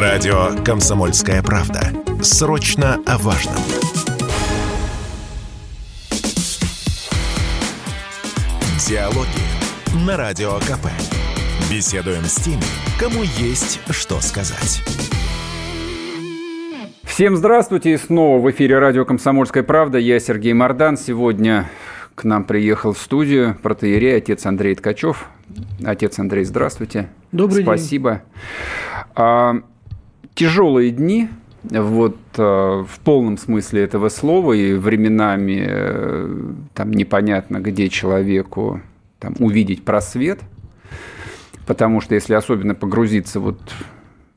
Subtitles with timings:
[0.00, 1.80] Радио «Комсомольская правда».
[2.22, 3.56] Срочно о важном.
[8.86, 10.86] Диалоги на Радио КП.
[11.68, 12.62] Беседуем с теми,
[13.00, 14.84] кому есть что сказать.
[17.02, 17.94] Всем здравствуйте.
[17.94, 19.98] И снова в эфире радио «Комсомольская правда».
[19.98, 20.96] Я Сергей Мордан.
[20.96, 21.68] Сегодня
[22.14, 25.26] к нам приехал в студию протеерей отец Андрей Ткачев.
[25.84, 27.08] Отец Андрей, здравствуйте.
[27.32, 28.10] Добрый Спасибо.
[28.10, 28.20] день.
[29.12, 29.64] Спасибо.
[30.38, 31.30] Тяжелые дни,
[31.64, 38.80] вот а, в полном смысле этого слова, и временами э, там непонятно, где человеку
[39.18, 40.38] там, увидеть просвет,
[41.66, 43.58] потому что если особенно погрузиться вот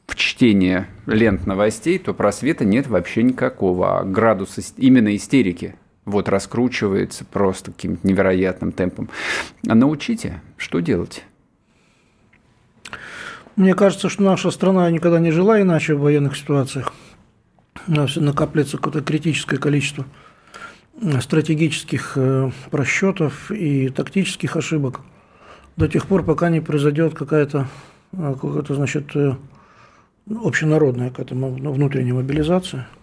[0.08, 5.76] в чтение лент новостей, то просвета нет вообще никакого, а градус именно истерики
[6.06, 9.08] вот раскручивается просто каким-то невероятным темпом.
[9.68, 11.26] А научите, что делать?
[13.55, 16.94] Мне кажется, что наша страна никогда не жила иначе в военных ситуациях.
[17.88, 20.06] У нас накапливается какое-то критическое количество
[21.20, 25.02] стратегических э, просчетов и тактических ошибок
[25.75, 27.67] до тех пор, пока не произойдет какая-то,
[28.14, 29.36] э, какая-то значит, э,
[30.30, 32.88] общенародная какая-то внутренняя мобилизация–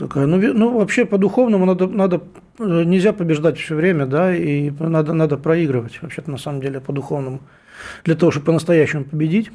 [0.00, 0.26] такая.
[0.26, 2.22] Ну, ну вообще по-духовному надо, надо,
[2.58, 7.40] э, нельзя побеждать все время, да, и надо, надо проигрывать, вообще-то на самом деле по-духовному.
[8.04, 9.50] Для того, чтобы по-настоящему победить,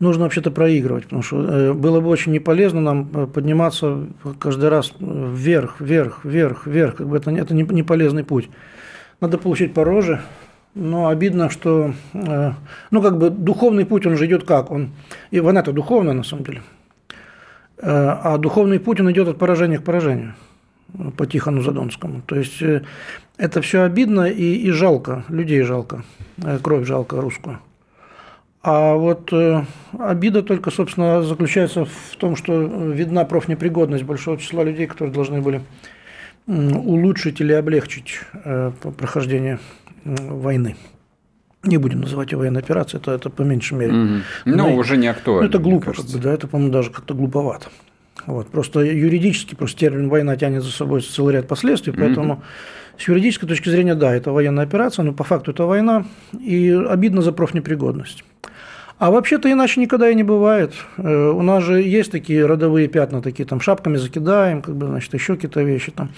[0.00, 4.06] нужно вообще-то проигрывать, потому что э, было бы очень неполезно нам э, подниматься
[4.38, 8.48] каждый раз вверх, вверх, вверх, вверх, как бы это, это не, не полезный путь.
[9.20, 10.22] Надо получить по роже,
[10.74, 14.70] но обидно, что, ну, как бы духовный путь, он же идет как?
[14.70, 14.92] Он,
[15.30, 16.62] и война это духовная, на самом деле.
[17.82, 20.34] Э, а духовный путь, он идет от поражения к поражению
[21.16, 22.20] по Тихону Задонскому.
[22.26, 22.82] То есть э,
[23.38, 26.04] это все обидно и, и жалко, людей жалко,
[26.44, 27.58] э, кровь жалко русскую.
[28.62, 29.32] А вот
[29.98, 35.62] обида только, собственно, заключается в том, что видна профнепригодность большого числа людей, которые должны были
[36.46, 38.20] улучшить или облегчить
[38.98, 39.60] прохождение
[40.04, 40.76] войны
[41.62, 43.92] не будем называть ее военной операцией, это, это по меньшей мере.
[43.92, 44.08] Угу.
[44.46, 45.42] Ну, Но уже не актуально.
[45.42, 47.68] Ну, это глупо, как бы, да, это, по-моему, даже как-то глуповато.
[48.26, 48.48] Вот.
[48.48, 52.42] Просто юридически просто термин война тянет за собой целый ряд последствий, поэтому угу.
[52.98, 56.04] с юридической точки зрения, да, это военная операция, но по факту это война,
[56.38, 58.24] и обидно за профнепригодность.
[58.98, 60.74] А вообще-то иначе никогда и не бывает.
[60.98, 65.14] Э, у нас же есть такие родовые пятна, такие там шапками закидаем, как бы, значит,
[65.14, 66.10] еще какие-то вещи там.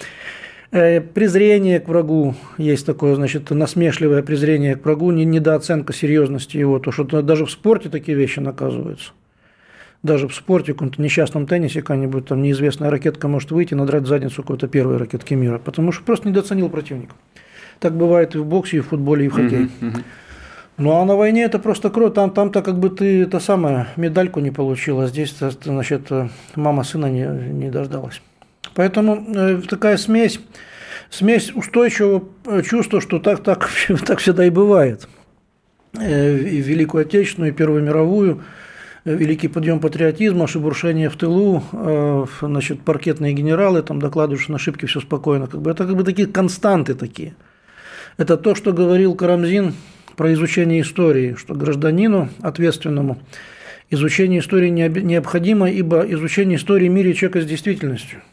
[0.72, 6.90] Э, презрение к врагу есть такое, значит, насмешливое презрение к врагу, недооценка серьезности его, то
[6.90, 9.12] что даже в спорте такие вещи наказываются.
[10.02, 14.06] Даже в спорте, в каком-то несчастном теннисе какая-нибудь там неизвестная ракетка может выйти и надрать
[14.06, 17.14] задницу какой-то первой ракетки мира, потому что просто недооценил противника.
[17.78, 19.68] Так бывает и в боксе, и в футболе, и в хоккее.
[20.78, 22.14] Ну а на войне это просто кровь.
[22.14, 26.10] Там, там-то как бы ты это самое медальку не получила, здесь, значит,
[26.56, 28.22] мама сына не, не дождалась.
[28.74, 30.40] Поэтому э, такая смесь,
[31.10, 33.68] смесь устойчивого э, чувства, что так, так,
[34.06, 35.08] так всегда и бывает.
[35.98, 38.42] Э, и Великую Отечественную, и Первую мировую,
[39.04, 41.64] великий подъем патриотизма, шебуршение в тылу,
[42.40, 45.48] значит, паркетные генералы там докладывают, что на ошибки все спокойно.
[45.48, 47.34] Как бы, это как бы такие константы такие.
[48.16, 49.74] Это то, что говорил Карамзин
[50.16, 53.18] про изучение истории, что гражданину ответственному
[53.90, 58.20] изучение истории необходимо, ибо изучение истории в мире человека с действительностью–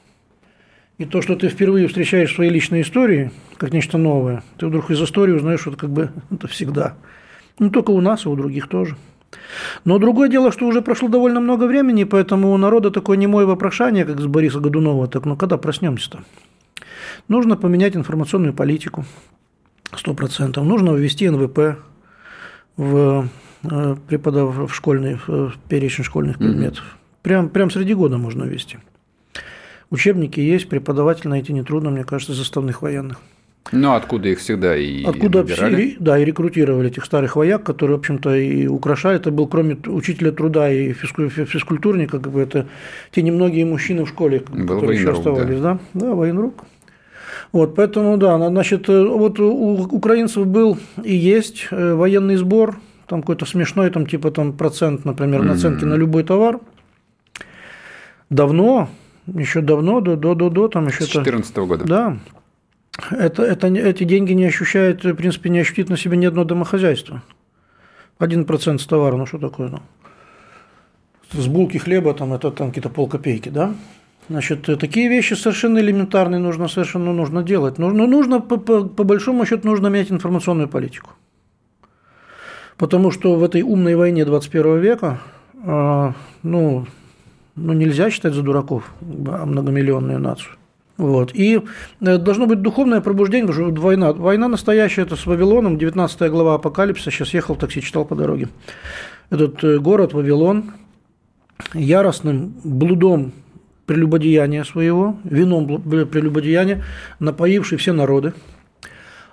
[0.99, 5.01] и то, что ты впервые встречаешь свои личные истории, как нечто новое, ты вдруг из
[5.01, 6.95] истории узнаешь, что это как бы это всегда.
[7.57, 8.95] Не только у нас, а у других тоже.
[9.85, 14.03] Но другое дело, что уже прошло довольно много времени, поэтому у народа такое немое вопрошание,
[14.03, 16.23] как с Бориса Годунова, так ну когда проснемся-то?
[17.27, 19.05] Нужно поменять информационную политику,
[19.95, 20.65] сто процентов.
[20.65, 21.77] Нужно ввести НВП
[22.75, 23.27] в
[23.63, 26.97] э, преподав в школьный в перечень школьных предметов.
[27.21, 28.79] Прям, прям среди года можно ввести.
[29.91, 33.19] Учебники есть, преподаватель найти нетрудно, мне кажется, заставных военных.
[33.71, 37.99] Ну, откуда их всегда и Откуда все, да, и рекрутировали этих старых вояк, которые, в
[37.99, 39.21] общем-то, и украшают.
[39.21, 42.67] Это был, кроме учителя труда и физкультурника, как бы это
[43.11, 45.79] те немногие мужчины в школе, был которые еще оставались, да?
[45.93, 46.65] Да, да военрук.
[47.51, 53.45] Вот, поэтому, да, значит, вот у украинцев был и есть э, военный сбор, там какой-то
[53.45, 55.87] смешной, там типа там процент, например, наценки mm-hmm.
[55.87, 56.59] на любой товар.
[58.29, 58.89] Давно,
[59.35, 61.03] еще давно, до, до, до, до там еще...
[61.03, 61.85] С 2014 года.
[61.85, 62.17] Да.
[63.11, 67.23] Это, это, эти деньги не ощущает, в принципе, не ощутит на себе ни одно домохозяйство.
[68.17, 69.69] Один процент с товара, ну что такое?
[69.69, 69.79] Ну?
[71.31, 73.73] С булки хлеба там это там какие-то полкопейки, да?
[74.29, 77.77] Значит, такие вещи совершенно элементарные нужно совершенно нужно делать.
[77.77, 81.11] Нужно, нужно по, по, по большому счету нужно менять информационную политику.
[82.77, 85.19] Потому что в этой умной войне 21 века
[85.63, 86.85] ну,
[87.59, 90.53] ну, нельзя считать за дураков многомиллионную нацию.
[90.97, 91.31] Вот.
[91.33, 91.61] И
[92.01, 97.09] должно быть духовное пробуждение, потому что война, война настоящая, это с Вавилоном, 19 глава Апокалипсиса,
[97.09, 98.49] сейчас ехал такси, читал по дороге.
[99.29, 100.73] Этот город Вавилон
[101.73, 103.31] яростным блудом
[103.85, 106.83] прелюбодеяния своего, вином прелюбодеяния,
[107.19, 108.33] напоивший все народы,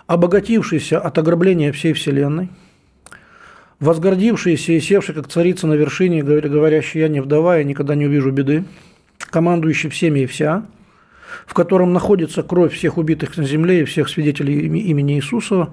[0.06, 2.48] обогатившийся от ограбления всей вселенной,
[3.80, 8.30] возгордившийся и севший, как царица на вершине, говорящий, я не вдова, я никогда не увижу
[8.30, 8.64] беды,
[9.18, 10.66] командующий всеми и вся,
[11.46, 15.68] в котором находится кровь всех убитых на земле и всех свидетелей имени Иисуса,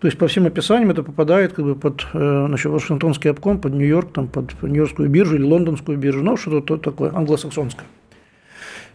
[0.00, 3.72] то есть по всем описаниям это попадает как бы под э, значит, Вашингтонский обком, под
[3.72, 7.86] Нью-Йорк, там, под Нью-Йоркскую биржу или Лондонскую биржу, ну что-то такое англосаксонское.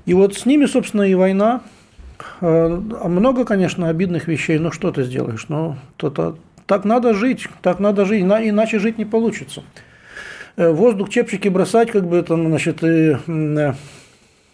[0.06, 1.62] И вот с ними, собственно, и война.
[2.42, 5.46] Э, а много, конечно, обидных вещей, но что ты сделаешь?
[5.50, 6.38] Ну, то, то,
[6.72, 9.62] так надо жить, так надо жить, иначе жить не получится.
[10.56, 13.18] Э, воздух чепчики бросать, как бы это, значит, и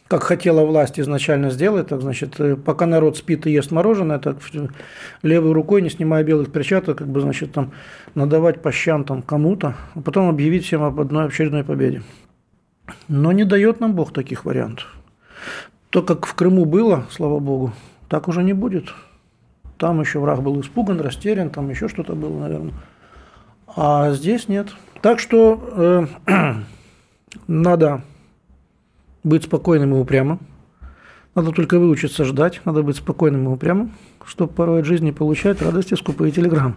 [0.08, 4.38] как хотела власть изначально сделать, так значит, э, пока народ спит и ест мороженое, так
[5.22, 7.72] левой рукой, не снимая белых перчаток, как бы, значит, там
[8.16, 12.02] надавать по щам там кому-то, а потом объявить всем об одной очередной победе.
[13.08, 14.92] Но не дает нам Бог таких вариантов.
[15.92, 17.74] То, как в Крыму было, слава Богу,
[18.10, 18.92] так уже не будет.
[19.77, 22.74] Там еще враг был испуган, растерян, там еще что-то было, наверное.
[23.75, 24.69] А здесь нет.
[25.01, 26.56] Так что э,
[27.47, 28.01] надо
[29.24, 30.39] быть спокойным и упрямым.
[31.35, 33.94] Надо только выучиться ждать, надо быть спокойным и упрямым,
[34.27, 36.75] чтобы порой от жизни получать радости скупые телеграммы.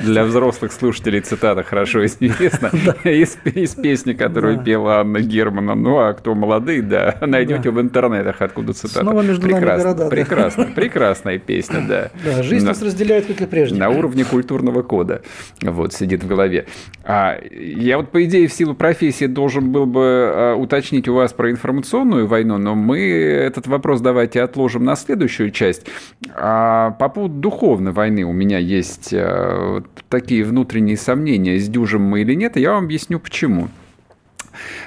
[0.00, 2.70] Для взрослых слушателей цитата хорошо известна
[3.04, 4.62] из, из песни, которую да.
[4.62, 5.74] пела Анна Германа.
[5.74, 7.70] Ну, а кто молодые, да, найдете да.
[7.70, 9.00] в интернетах, откуда цитата.
[9.00, 10.04] Снова между прекрасно, нами города.
[10.04, 10.10] Да.
[10.10, 12.10] Прекрасно, прекрасная песня, да.
[12.24, 13.78] Да, жизнь нас разделяет, как и прежде.
[13.78, 15.22] На уровне культурного кода.
[15.62, 16.66] Вот, сидит в голове.
[17.04, 21.32] А я вот, по идее, в силу профессии должен был бы а, уточнить у вас
[21.32, 25.86] про информационную войну, но мы этот вопрос давайте отложим на следующую часть.
[26.34, 32.34] А по поводу духовной войны у меня есть а, такие внутренние сомнения, сдюжим мы или
[32.34, 33.68] нет, я вам объясню почему.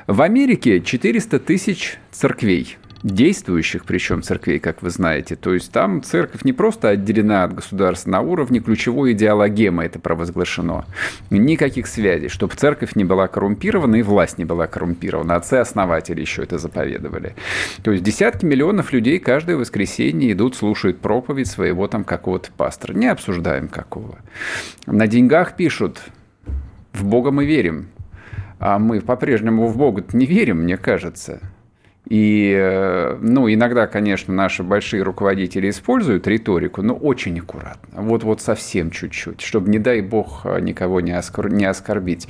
[0.07, 5.35] В Америке 400 тысяч церквей действующих, причем церквей, как вы знаете.
[5.35, 10.85] То есть там церковь не просто отделена от государства на уровне ключевой идеологемы это провозглашено.
[11.29, 15.35] Никаких связей, чтобы церковь не была коррумпирована и власть не была коррумпирована.
[15.35, 17.35] Отцы-основатели еще это заповедовали.
[17.83, 22.93] То есть десятки миллионов людей каждое воскресенье идут, слушают проповедь своего там какого-то пастора.
[22.93, 24.17] Не обсуждаем какого.
[24.85, 26.01] На деньгах пишут,
[26.93, 27.87] в Бога мы верим.
[28.59, 31.41] А мы по-прежнему в Бога не верим, мне кажется.
[32.09, 38.01] И, э, ну, иногда, конечно, наши большие руководители используют риторику, но очень аккуратно.
[38.01, 41.49] Вот, вот совсем чуть-чуть, чтобы, не дай бог, э, никого не, оскор...
[41.49, 42.27] не оскорбить.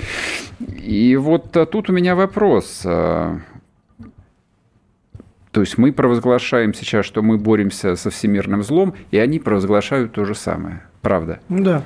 [0.60, 2.82] И вот э, тут у меня вопрос.
[2.84, 10.26] То есть мы провозглашаем сейчас, что мы боремся со всемирным злом, и они провозглашают то
[10.26, 10.84] же самое.
[11.02, 11.40] Правда?
[11.50, 11.84] Да.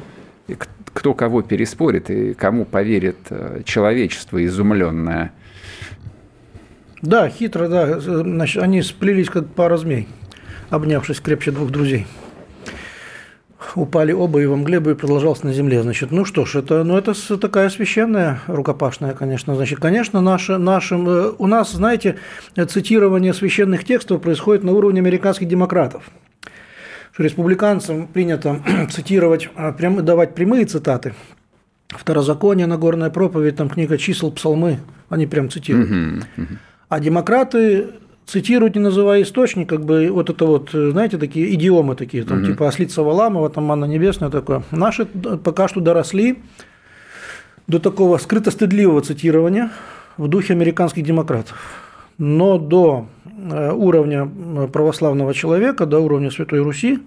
[0.48, 0.56] И
[0.94, 3.18] кто кого переспорит и кому поверит
[3.66, 5.32] человечество изумленное–
[7.02, 8.00] да, хитро, да.
[8.00, 10.08] Значит, они сплелись как пара змей,
[10.70, 12.08] обнявшись крепче двух друзей.
[13.76, 15.84] Упали оба и во мгле бы и продолжался на земле.
[15.84, 19.56] Значит, ну что ж, это, ну, это такая священная, рукопашная, конечно.
[19.56, 22.18] Значит, конечно, наше, нашим, э, у нас, знаете,
[22.56, 26.10] цитирование священных текстов происходит на уровне американских демократов.
[27.14, 31.14] Что республиканцам принято цитировать, а, прям, давать прямые цитаты.
[31.90, 34.80] Второзаконие, Нагорная проповедь, там книга чисел, псалмы,
[35.10, 36.26] они прям цитируют.
[36.90, 37.88] А демократы
[38.26, 42.48] цитируют, не называя источник, как бы вот это вот, знаете, такие идиомы такие, там, угу.
[42.48, 44.64] типа ослица Валамова, там Анна Небесная такое.
[44.72, 46.40] Наши пока что доросли
[47.68, 49.72] до такого скрыто-стыдливого цитирования
[50.18, 51.58] в духе американских демократов.
[52.18, 54.30] Но до э, уровня
[54.72, 57.00] православного человека, до уровня Святой Руси,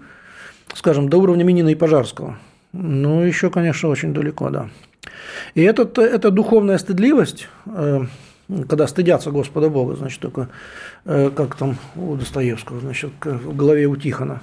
[0.74, 2.38] скажем, до уровня Минина и Пожарского,
[2.72, 4.68] ну, еще, конечно, очень далеко, да.
[5.54, 8.02] И этот, эта духовная стыдливость, э,
[8.68, 10.48] когда стыдятся Господа Бога, значит, только
[11.04, 14.42] э, как там у Достоевского, значит, в голове у Тихона.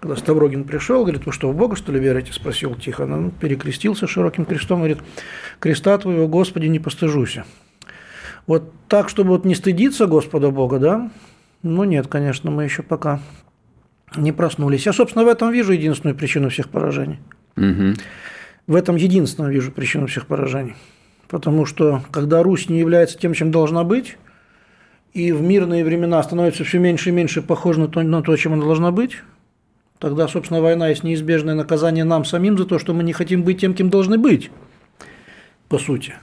[0.00, 2.32] Когда Ставрогин пришел, говорит, вы что, в Бога, что ли, верите?
[2.32, 3.12] Спросил Тихон.
[3.12, 4.98] Он перекрестился широким крестом, говорит,
[5.58, 7.44] креста твоего, Господи, не постыжуся.
[8.46, 11.10] Вот так, чтобы вот не стыдиться Господа Бога, да?
[11.62, 13.20] Ну, нет, конечно, мы еще пока
[14.16, 14.86] не проснулись.
[14.86, 17.18] Я, собственно, в этом вижу единственную причину всех поражений.
[17.56, 17.94] Угу.
[18.68, 20.76] В этом единственную вижу причину всех поражений.
[21.28, 24.16] Потому что когда Русь не является тем, чем должна быть,
[25.12, 28.54] и в мирные времена становится все меньше и меньше похожа на то, на то, чем
[28.54, 29.16] она должна быть,
[29.98, 33.60] тогда, собственно, война есть неизбежное наказание нам самим за то, что мы не хотим быть
[33.60, 34.50] тем, кем должны быть,
[35.68, 36.14] по сути.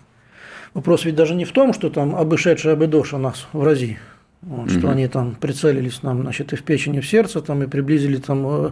[0.73, 3.97] Вопрос ведь даже не в том, что там обышедшая обыдоша нас врази,
[4.45, 7.67] вот, что они там прицелились нам, значит, и в печень, и в сердце, там, и
[7.67, 8.71] приблизили там э,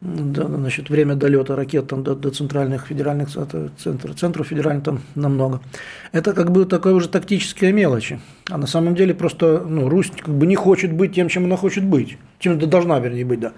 [0.00, 5.60] да, значит, время долета ракет там, до, до центральных федеральных центров, центров федеральных там намного.
[6.12, 8.20] Это как бы такое уже тактические мелочи.
[8.50, 11.56] А на самом деле просто ну, Русь как бы не хочет быть тем, чем она
[11.56, 13.52] хочет быть, чем должна, вернее, быть, да.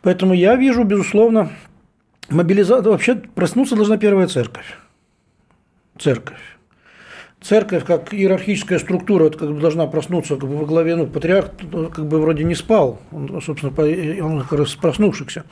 [0.00, 1.50] Поэтому я вижу, безусловно,
[2.28, 4.66] мобилизация, вообще проснуться должна первая церковь.
[5.98, 6.38] Церковь.
[7.42, 11.50] Церковь как иерархическая структура вот, как бы должна проснуться как бы, во главе, ну, патриарх
[11.92, 13.72] как бы вроде не спал, он, собственно,
[14.24, 15.44] он как раз проснувшихся.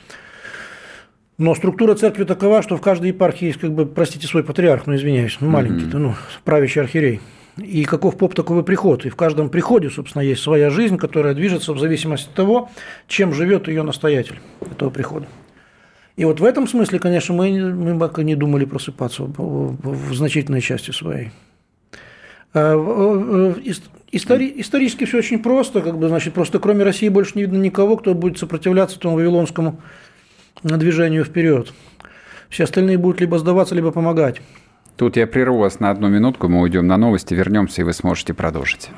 [1.37, 4.95] Но структура церкви такова, что в каждой епархии есть, как бы, простите, свой патриарх, ну,
[4.95, 5.97] извиняюсь, ну, маленький, mm-hmm.
[5.97, 6.13] ну,
[6.45, 7.19] правящий архиерей.
[7.57, 9.05] И каков поп, такой приход.
[9.05, 12.69] И в каждом приходе, собственно, есть своя жизнь, которая движется в зависимости от того,
[13.07, 15.25] чем живет ее настоятель этого прихода.
[16.15, 20.91] И вот в этом смысле, конечно, мы, мы пока не думали просыпаться в значительной части
[20.91, 21.31] своей.
[22.53, 23.55] А,
[24.11, 27.97] истори, исторически все очень просто, как бы, значит, просто кроме России больше не видно никого,
[27.97, 29.79] кто будет сопротивляться этому вавилонскому
[30.63, 31.73] движению вперед.
[32.49, 34.41] Все остальные будут либо сдаваться, либо помогать.
[34.97, 38.33] Тут я прерву вас на одну минутку, мы уйдем на новости, вернемся, и вы сможете
[38.33, 38.89] продолжить.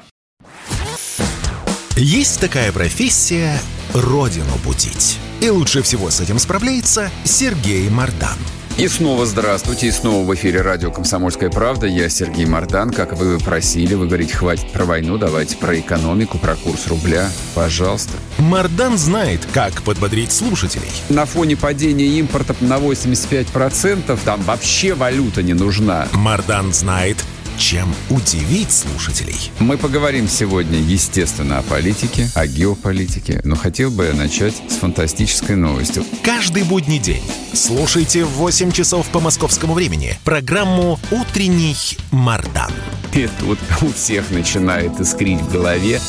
[1.95, 3.59] Есть такая профессия–
[3.93, 5.19] родину будить.
[5.41, 8.39] И лучше всего с этим справляется Сергей Мардан–
[8.77, 11.85] и снова здравствуйте, и снова в эфире радио «Комсомольская правда».
[11.85, 12.89] Я Сергей Мордан.
[12.89, 17.29] Как вы просили, вы говорите, хватит про войну, давайте про экономику, про курс рубля.
[17.53, 18.13] Пожалуйста.
[18.39, 20.89] Мардан знает, как подбодрить слушателей.
[21.09, 26.07] На фоне падения импорта на 85% там вообще валюта не нужна.
[26.13, 27.23] Мардан знает,
[27.57, 29.51] чем удивить слушателей.
[29.59, 35.55] Мы поговорим сегодня, естественно, о политике, о геополитике, но хотел бы я начать с фантастической
[35.55, 36.05] новостью.
[36.23, 41.75] Каждый будний день слушайте в 8 часов по московскому времени программу «Утренний
[42.11, 42.71] Мардан».
[43.13, 45.99] И тут у всех начинает искрить в голове.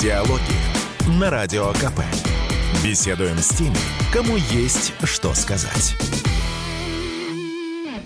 [0.00, 0.40] Диалоги
[1.18, 2.00] на Радио КП.
[2.82, 3.76] Беседуем с теми,
[4.12, 5.94] кому есть что сказать.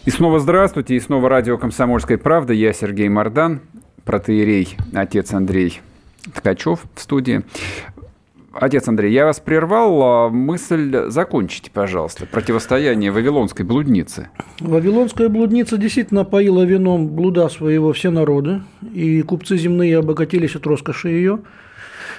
[0.07, 2.53] И снова здравствуйте, и снова радио «Комсомольская правда».
[2.53, 3.61] Я Сергей Мордан,
[4.05, 5.81] протеерей, отец Андрей
[6.35, 7.43] Ткачев в студии.
[8.53, 10.03] Отец Андрей, я вас прервал.
[10.03, 12.27] А мысль закончите, пожалуйста.
[12.27, 14.29] Противостояние Вавилонской блудницы.
[14.61, 18.61] Вавилонская блудница действительно поила вином блуда своего все народы,
[18.93, 21.39] и купцы земные обогатились от роскоши ее–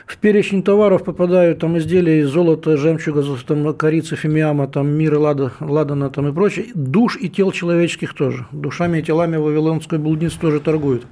[0.06, 5.52] в перечень товаров попадают там изделия из золота, жемчуга, там, корицы, фимиама, там, мира, лада,
[5.60, 6.68] ладана там, и прочее.
[6.76, 8.46] Душ и тел человеческих тоже.
[8.52, 11.08] Душами и телами вавилонской блудницы тоже торгуют.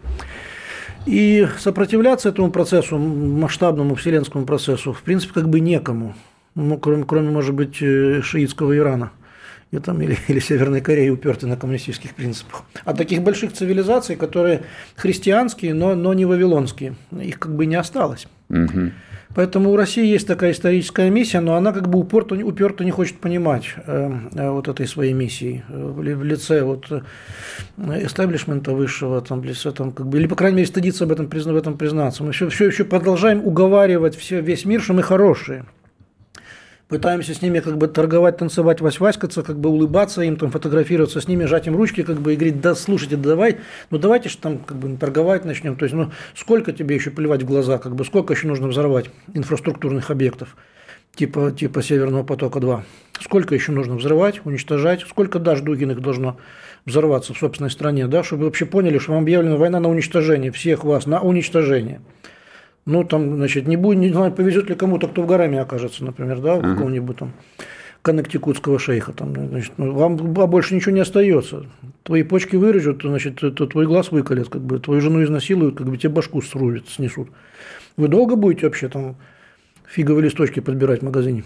[1.08, 6.16] И сопротивляться этому процессу, масштабному вселенскому процессу, в принципе, как бы некому.
[6.56, 9.12] Ну, кроме, кроме, может быть, э, шиитского Ирана–
[9.74, 12.64] и там, или, или Северной Кореи уперты на коммунистических принципах.
[12.86, 14.62] А таких больших цивилизаций, которые
[14.96, 18.28] христианские, но, но не вавилонские, их как бы не осталось.
[18.50, 18.92] Угу.
[19.36, 23.18] Поэтому у России есть такая историческая миссия, но она как бы уперто, уперто не хочет
[23.18, 26.92] понимать э, э вот этой своей миссии э, в лице вот
[27.78, 31.30] эстаблишмента высшего, там, в лице, там, как бы, или, по крайней мере, стыдиться об этом,
[31.30, 32.24] в этом признаться.
[32.24, 35.66] Мы все, все еще продолжаем уговаривать все, весь мир, что мы хорошие
[36.94, 41.28] пытаемся с ними как бы торговать, танцевать, вась-васькаться, как бы улыбаться им, там, фотографироваться с
[41.28, 43.58] ними, жать им ручки, как бы, и говорить, да, слушайте, давай,
[43.90, 47.42] ну, давайте же там, как бы, торговать начнем, то есть, ну, сколько тебе еще плевать
[47.42, 50.56] в глаза, как бы, сколько еще нужно взорвать инфраструктурных объектов,
[51.16, 52.84] типа, типа Северного потока-2,
[53.22, 56.38] сколько еще нужно взрывать, уничтожать, сколько даже Дугиных должно
[56.86, 60.52] взорваться в собственной стране, да, чтобы вы вообще поняли, что вам объявлена война на уничтожение
[60.52, 62.02] всех вас, на уничтожение.
[62.86, 66.42] Ну, там, значит, не будет, не знаю, повезет ли кому-то, кто в горами окажется, например,
[66.42, 66.74] да, у uh-huh.
[66.74, 67.32] какого-нибудь там
[68.02, 71.66] коннектикутского шейха, там, значит, ну, вам больше ничего не остается.
[72.04, 75.98] Твои почки вырежут, значит, это, твой глаз выколят, как бы, твою жену изнасилуют, как бы
[75.98, 77.30] тебе башку срубят, снесут.
[77.96, 79.16] Вы долго будете вообще там
[79.88, 81.46] фиговые листочки подбирать в магазине?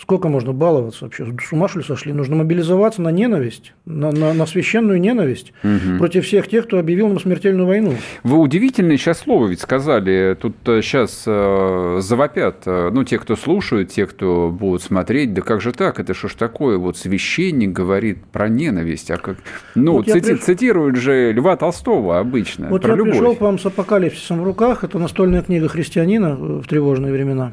[0.00, 1.26] Сколько можно баловаться вообще?
[1.42, 2.12] С ума что ли сошли?
[2.14, 5.98] Нужно мобилизоваться на ненависть, на, на, на священную ненависть угу.
[5.98, 7.94] против всех тех, кто объявил нам смертельную войну.
[8.22, 10.36] Вы удивительное сейчас слово ведь сказали.
[10.40, 15.60] Тут сейчас э, завопят, э, ну, те, кто слушают, те, кто будут смотреть, да как
[15.60, 16.78] же так, это что ж такое?
[16.78, 19.36] Вот священник говорит про ненависть, а как...
[19.74, 20.32] Ну, вот цити...
[20.32, 20.40] приш...
[20.40, 23.12] цитируют же Льва Толстого обычно, Вот я любовь.
[23.12, 27.52] пришел к вам с апокалипсисом в руках, это настольная книга христианина в тревожные времена.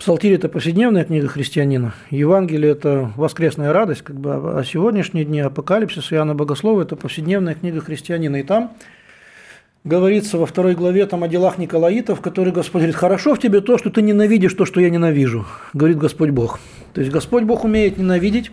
[0.00, 6.10] Псалтирь– это повседневная книга христианина, Евангелие– это воскресная радость, как бы, а сегодняшние дни Апокалипсис
[6.10, 8.36] Иоанна Богослова– это повседневная книга христианина.
[8.36, 8.72] И там
[9.84, 13.76] говорится во второй главе там, о делах Николаитов, который Господь говорит, хорошо в тебе то,
[13.76, 16.60] что ты ненавидишь то, что я ненавижу, говорит Господь Бог.
[16.94, 18.50] То есть Господь Бог умеет ненавидеть,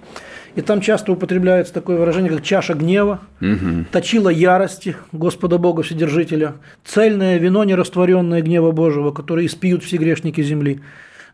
[0.55, 3.85] И там часто употребляется такое выражение, как чаша гнева, угу.
[3.89, 10.81] точила ярости Господа Бога Вседержителя, цельное вино нерастворенное гнева Божьего, которое испьют все грешники земли.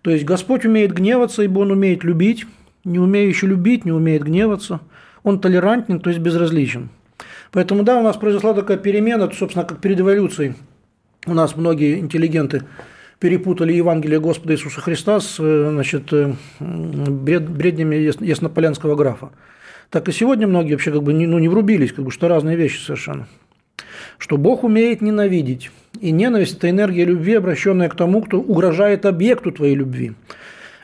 [0.04, 2.46] То есть Господь умеет гневаться, ибо Он умеет любить,
[2.84, 4.82] не умеющий любить, не умеет гневаться.
[5.24, 6.90] Он толерантен, то есть безразличен.
[7.52, 10.56] Поэтому, да, у нас произошла такая перемена, собственно, как перед эволюцией.
[11.26, 12.64] У нас многие интеллигенты
[13.20, 19.32] перепутали Евангелие Господа Иисуса Христа с э, значит, э, бред, бреднями яснополянского графа.
[19.90, 22.58] Так и сегодня многие вообще как бы не, ну, не врубились, как бы, что разные
[22.58, 23.28] вещи совершенно.
[24.18, 25.72] Что Бог умеет ненавидеть.
[26.02, 30.14] И ненависть– это энергия любви, обращенная к тому, кто угрожает объекту твоей любви.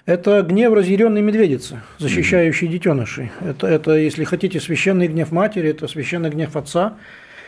[0.06, 3.32] Это гнев разъяренной медведицы, защищающей детенышей.
[3.42, 6.96] Это, это, если хотите, священный гнев матери, это священный гнев отца,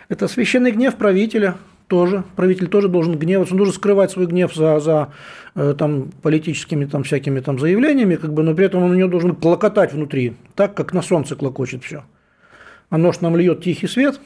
[0.10, 1.56] это священный гнев правителя
[1.88, 2.24] тоже.
[2.36, 5.10] Правитель тоже должен гневаться, он должен скрывать свой гнев за, за
[5.56, 9.10] э, там, политическими там, всякими там, заявлениями, как бы, но при этом он у него
[9.10, 12.04] должен клокотать внутри, так, как на солнце клокочет все.
[12.90, 14.20] Оно ж нам льет тихий свет,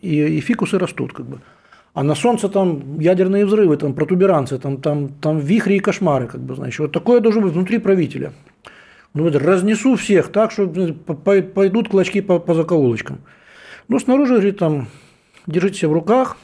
[0.00, 1.12] и, и фикусы растут.
[1.12, 1.40] Как бы.
[1.94, 6.40] А на Солнце там ядерные взрывы, там протуберанцы, там, там, там вихри и кошмары, как
[6.40, 6.78] бы, знаешь.
[6.78, 8.32] Вот такое должно быть внутри правителя.
[9.14, 13.18] Ну, вот разнесу всех так, что пойдут клочки по, по закоулочкам.
[13.88, 14.88] Ну, снаружи, говорит, там,
[15.46, 16.38] держите себя в руках,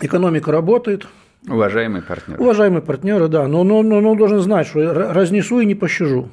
[0.00, 1.06] экономика работает.
[1.48, 2.42] Уважаемые партнеры.
[2.42, 3.46] Уважаемые партнеры, да.
[3.46, 6.28] Но, но, но, но должен знать, что разнесу и не пощажу.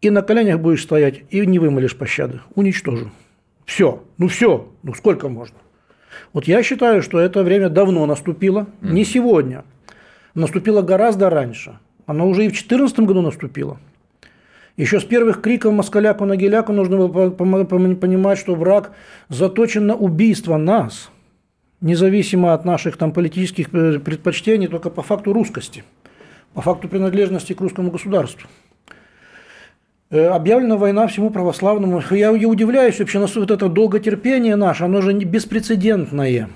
[0.00, 2.40] И на коленях будешь стоять, и не вымолишь пощады.
[2.54, 3.10] Уничтожу.
[3.68, 4.02] Все.
[4.16, 4.66] Ну все.
[4.82, 5.58] Ну сколько можно?
[6.32, 8.92] Вот я считаю, что это время давно наступило, mm.
[8.92, 9.62] не сегодня.
[10.34, 11.78] Наступило гораздо раньше.
[12.06, 13.78] Оно уже и в 2014 году наступило.
[14.78, 18.92] Еще с первых криков москаляку на геляку нужно было понимать, что враг
[19.28, 21.10] заточен на убийство нас,
[21.82, 25.84] независимо от наших там, политических предпочтений, только по факту русскости,
[26.54, 28.48] по факту принадлежности к русскому государству.
[30.10, 32.02] Э, объявлена война всему православному.
[32.10, 36.48] Я, я удивляюсь вообще, вот это долготерпение наше, оно же беспрецедентное.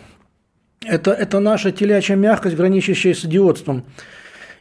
[0.85, 3.85] Это, это наша телячья мягкость, граничащая с идиотством.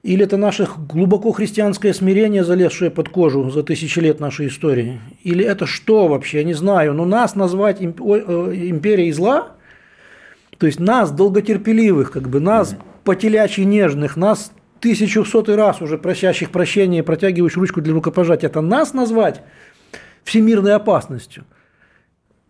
[0.03, 4.99] Или это наше глубоко христианское смирение, залезшее под кожу за тысячи лет нашей истории?
[5.23, 6.39] Или это что вообще?
[6.39, 6.93] Я не знаю.
[6.93, 9.53] Но нас назвать э, империей зла,
[10.57, 12.75] то есть нас, долготерпеливых, как бы нас,
[13.19, 18.93] телячьи нежных, нас тысячу сотый раз уже просящих прощения, протягиваешь ручку для рукопожатия, это нас
[18.93, 19.41] назвать
[20.23, 21.45] всемирной опасностью?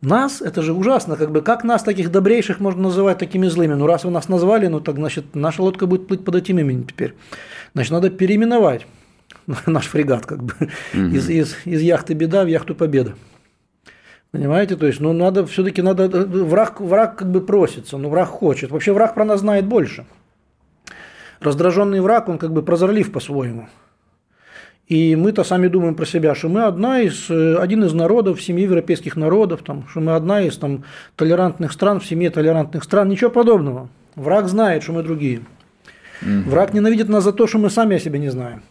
[0.01, 3.75] Нас, это же ужасно, как бы, как нас, таких добрейших, можно называть такими злыми?
[3.75, 6.85] Ну, раз вы нас назвали, ну, так, значит, наша лодка будет плыть под этим именем
[6.85, 7.13] теперь.
[7.75, 8.87] Значит, надо переименовать
[9.67, 10.53] наш фрегат, как бы,
[10.93, 11.01] угу.
[11.01, 13.13] из, из, из яхты «Беда» в яхту «Победа».
[14.31, 18.71] Понимаете, то есть, ну, надо, все-таки надо, враг, враг как бы просится, но враг хочет.
[18.71, 20.05] Вообще, враг про нас знает больше
[21.41, 23.67] раздраженный враг, он как бы прозорлив по-своему.
[24.87, 28.41] И мы-то сами думаем про себя, что мы одна из, э, один из народов в
[28.41, 30.83] семье европейских народов, там, что мы одна из там,
[31.15, 33.07] толерантных стран в семье толерантных стран.
[33.07, 33.89] Ничего подобного.
[34.15, 35.43] Враг знает, что мы другие.
[36.21, 36.49] Mm-hmm.
[36.49, 38.63] Враг ненавидит нас за то, что мы сами о себе не знаем.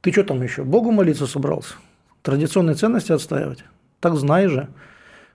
[0.00, 0.62] Ты что там еще?
[0.62, 1.74] Богу молиться собрался?
[2.22, 3.64] Традиционные ценности отстаивать?
[3.98, 4.68] Так знай же,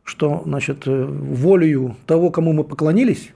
[0.06, 3.32] что значит, э, волею того, кому мы поклонились,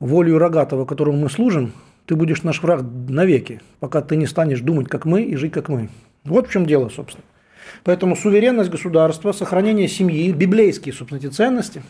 [0.00, 1.72] волею рогатого, которому мы служим,
[2.10, 5.68] ты будешь наш враг навеки, пока ты не станешь думать, как мы, и жить, как
[5.68, 5.90] мы.
[6.24, 7.22] Вот в чем дело, собственно.
[7.84, 11.84] Поэтому суверенность государства, сохранение семьи, библейские, собственно, эти ценности,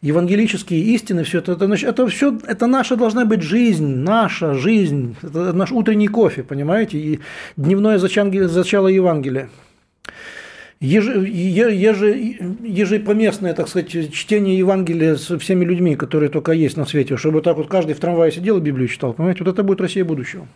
[0.00, 5.52] евангелические истины, все это, это, это все, это наша должна быть жизнь, наша жизнь, это
[5.52, 7.20] наш утренний кофе, понимаете, и
[7.58, 9.50] дневное зачало Евангелия
[10.80, 17.16] еже, еже, ежепоместное, так сказать, чтение Евангелия с всеми людьми, которые только есть на свете,
[17.16, 20.04] чтобы так вот каждый в трамвае сидел и Библию читал, понимаете, вот это будет Россия
[20.04, 20.46] будущего.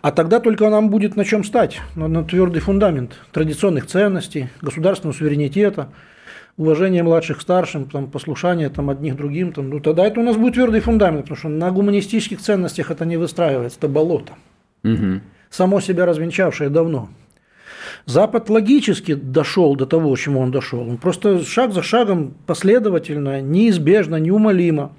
[0.00, 5.16] А тогда только нам будет на чем стать, на, на твердый фундамент традиционных ценностей, государственного
[5.16, 5.88] суверенитета,
[6.58, 9.52] уважения младших к старшим, там, послушания там, одних другим.
[9.52, 13.06] Там, ну, тогда это у нас будет твердый фундамент, потому что на гуманистических ценностях это
[13.06, 14.34] не выстраивается, это болото.
[14.84, 15.20] Угу.
[15.48, 17.08] Само себя развенчавшее давно.
[18.06, 20.80] Запад логически дошел до того, чему он дошел.
[20.80, 24.92] Он просто шаг за шагом последовательно, неизбежно, неумолимо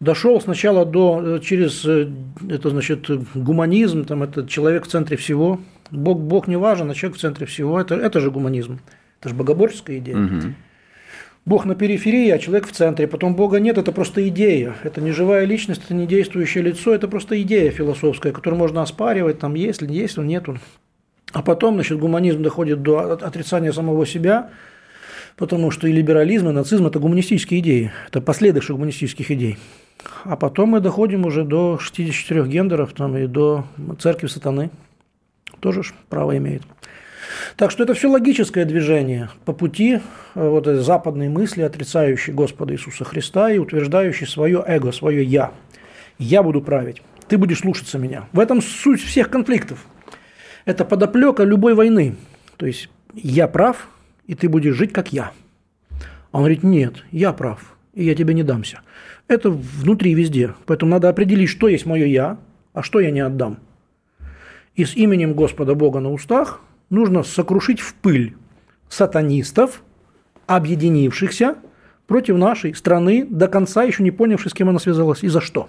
[0.00, 2.08] дошел сначала до, э, через, э,
[2.48, 5.60] это значит, гуманизм, там, это человек в центре всего.
[5.90, 7.80] Бог, Бог не важен, а человек в центре всего.
[7.80, 8.80] Это, это же гуманизм.
[9.20, 10.16] Это же богоборческая идея.
[10.16, 10.54] Угу.
[11.46, 13.06] Бог на периферии, а человек в центре.
[13.06, 14.76] Потом Бога нет, это просто идея.
[14.82, 19.38] Это не живая личность, это не действующее лицо, это просто идея философская, которую можно оспаривать,
[19.38, 20.60] там есть ли, есть он, нет он.
[21.32, 24.50] А потом, значит, гуманизм доходит до отрицания самого себя,
[25.36, 29.58] потому что и либерализм, и нацизм– это гуманистические идеи, это последующие гуманистических идей.
[30.24, 33.64] А потом мы доходим уже до 64 гендеров там, и до
[33.98, 34.70] церкви сатаны.
[35.60, 36.62] Тоже ж право имеет.
[37.56, 40.00] Так что это все логическое движение по пути
[40.34, 45.52] э, вот западной мысли, отрицающей Господа Иисуса Христа и утверждающей свое эго, свое «я».
[46.18, 48.26] Я буду править, ты будешь слушаться меня.
[48.32, 49.86] В этом суть всех конфликтов.
[50.64, 52.16] Это подоплека любой войны.
[52.56, 53.88] То есть я прав,
[54.26, 55.32] и ты будешь жить, как я.
[56.32, 58.80] А он говорит, нет, я прав, и я тебе не дамся.
[59.26, 60.54] Это внутри везде.
[60.66, 62.38] Поэтому надо определить, что есть мое «я»,
[62.72, 63.58] а что я не отдам.
[64.74, 68.36] И с именем Господа Бога на устах нужно сокрушить в пыль
[68.88, 69.82] сатанистов,
[70.46, 71.56] объединившихся
[72.06, 75.68] против нашей страны, до конца еще не понявших, с кем она связалась и за что.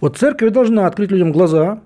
[0.00, 1.80] Вот церковь должна открыть людям глаза,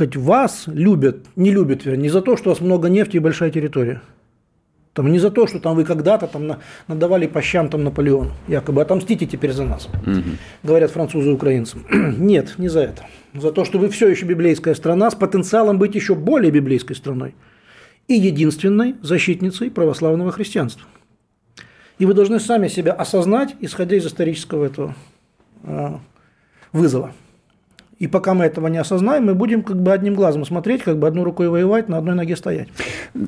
[0.00, 3.50] сказать, вас любят, не любят, не за то, что у вас много нефти и большая
[3.50, 4.00] территория.
[4.94, 6.58] Там не за то, что там вы когда-то там
[6.88, 10.22] надавали по щам там Наполеону, якобы отомстите теперь за нас, угу.
[10.62, 11.84] говорят французы украинцам.
[12.18, 13.06] Нет, не за это.
[13.34, 17.34] За то, что вы все еще библейская страна с потенциалом быть еще более библейской страной
[18.08, 20.86] и единственной защитницей православного христианства.
[21.98, 24.96] И вы должны сами себя осознать, исходя из исторического этого
[25.62, 26.00] а,
[26.72, 27.12] вызова.
[28.00, 31.06] И пока мы этого не осознаем, мы будем как бы одним глазом смотреть, как бы
[31.06, 32.68] одной рукой воевать, на одной ноге стоять.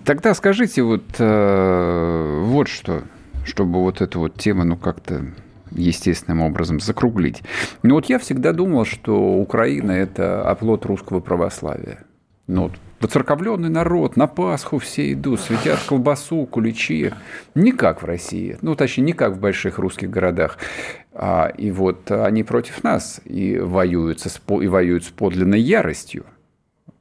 [0.04, 3.02] Тогда скажите вот, э, вот что,
[3.44, 5.26] чтобы вот эту вот тему, ну, как-то
[5.72, 7.42] естественным образом закруглить.
[7.82, 12.04] Ну, вот я всегда думал, что Украина– это оплот русского православия.
[12.46, 17.12] Ну, вот Воцерковленный народ, на Пасху все идут, светят колбасу, куличи.
[17.56, 20.56] Не как в России, ну, точнее, не как в больших русских городах.
[21.14, 26.24] А, и вот они против нас и воюют, с, и воюют с подлинной яростью.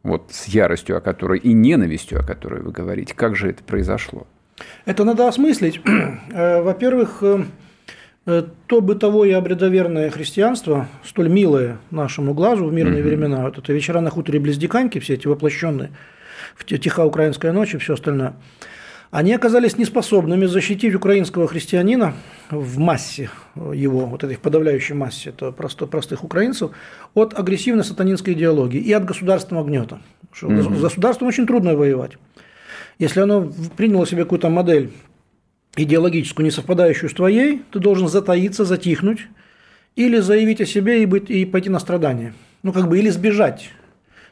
[0.04, 3.14] Вот с яростью, о которой и ненавистью, о которой вы говорите.
[3.16, 4.28] Как же это произошло?
[4.86, 5.82] Это надо осмыслить.
[6.34, 7.44] Э, во-первых, э,
[8.26, 13.04] э, то бытовое и обредоверное христианство, столь милое нашему глазу в мирные mm-hmm.
[13.04, 15.92] времена, вот это вечера на хуторе близ Диканьки, все эти воплощенные,
[16.56, 18.34] в тиха украинская ночь и все остальное–
[19.12, 22.14] они оказались неспособными защитить украинского христианина
[22.50, 26.72] в массе его, вот этой подавляющей массе это просто, простых украинцев,
[27.14, 30.00] от агрессивной сатанинской идеологии и от государственного гнета.
[30.42, 30.62] Угу.
[30.62, 32.14] С государством очень трудно воевать.
[33.00, 34.92] Если оно приняло себе какую-то модель
[35.76, 39.28] идеологическую, не совпадающую с твоей, ты должен затаиться, затихнуть,
[39.98, 42.34] или заявить о себе и, быть, и пойти на страдания.
[42.64, 43.72] Ну, как бы, или сбежать.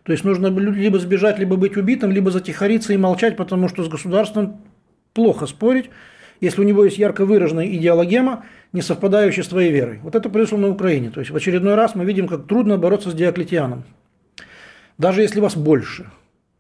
[0.04, 3.90] То есть нужно либо сбежать, либо быть убитым, либо затихариться и молчать, потому что с
[3.90, 4.62] государством
[5.20, 5.90] плохо спорить,
[6.40, 10.00] если у него есть ярко выраженная идеологема, не совпадающая с твоей верой.
[10.02, 11.10] Вот это произошло на Украине.
[11.10, 13.84] То есть в очередной раз мы видим, как трудно бороться с Диоклетианом.
[14.98, 16.06] Даже если вас больше,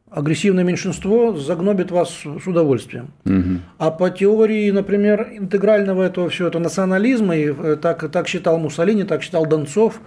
[0.10, 3.14] агрессивное меньшинство загнобит вас с удовольствием.
[3.24, 3.60] Угу.
[3.78, 9.24] А по теории, например, интегрального этого всего, это национализма, и так, так считал Муссолини, так
[9.24, 10.02] считал Донцов,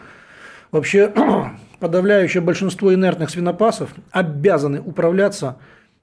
[0.73, 1.11] вообще
[1.81, 5.57] подавляющее большинство инертных свинопасов обязаны управляться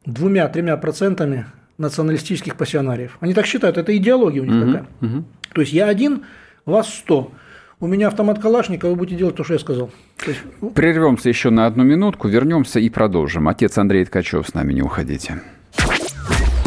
[0.08, 1.46] двумя-тремя процентами
[1.80, 3.18] националистических пассионариев.
[3.22, 4.88] Они так считают, это идеология у них угу, такая.
[5.02, 5.24] Угу.
[5.54, 6.26] То есть я один,
[6.66, 7.32] вас сто.
[7.80, 9.90] У меня автомат Калашникова, вы будете делать то, что я сказал.
[10.28, 10.40] есть...
[10.62, 13.48] Ну, Прервемся еще на одну минутку, вернемся и продолжим.
[13.48, 15.42] Отец Андрей Ткачев с нами, не уходите.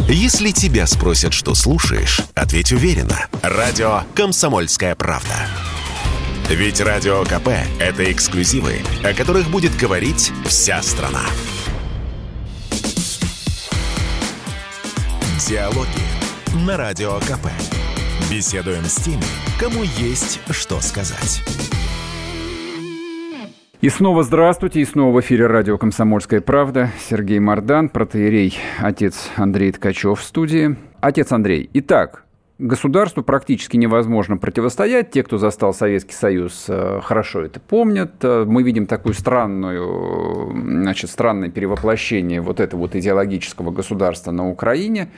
[0.09, 3.27] Если тебя спросят, что слушаешь, ответь уверенно.
[3.41, 5.33] Радио «Комсомольская правда».
[6.49, 7.49] Ведь Радио КП–
[7.79, 8.73] это эксклюзивы,
[9.03, 11.21] о которых будет говорить вся страна.
[15.39, 15.87] Диалоги
[16.67, 17.47] на Радио КП.
[18.29, 19.23] Беседуем с теми,
[19.59, 21.41] кому есть что сказать.
[23.81, 26.91] И снова здравствуйте, и снова в эфире радио «Комсомольская правда».
[27.09, 30.75] Сергей Мордан, протеерей, отец Андрей Ткачев в студии.
[31.01, 32.25] Отец Андрей, итак,
[32.63, 35.11] Государству практически невозможно противостоять.
[35.11, 38.13] Те, кто застал Советский Союз, э, хорошо это помнят.
[38.21, 45.09] Э, мы видим такую странную, значит, странное перевоплощение вот этого вот идеологического государства на Украине.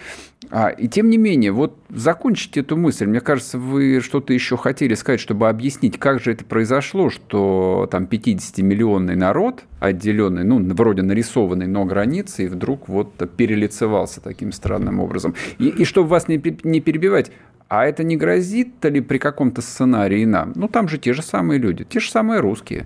[0.50, 3.06] А, и тем не менее, вот закончить эту мысль.
[3.06, 8.06] Мне кажется, вы что-то еще хотели сказать, чтобы объяснить, как же это произошло, что там
[8.06, 15.36] 50-миллионный народ, отделенный, ну, вроде нарисованный, но границы, и вдруг вот перелицевался таким странным образом.
[15.58, 17.32] И, и чтобы вас не, не перебивать,
[17.68, 20.54] а это не грозит ли при каком-то сценарии нам?
[20.56, 22.86] Ну, там же те же самые люди, те же самые русские.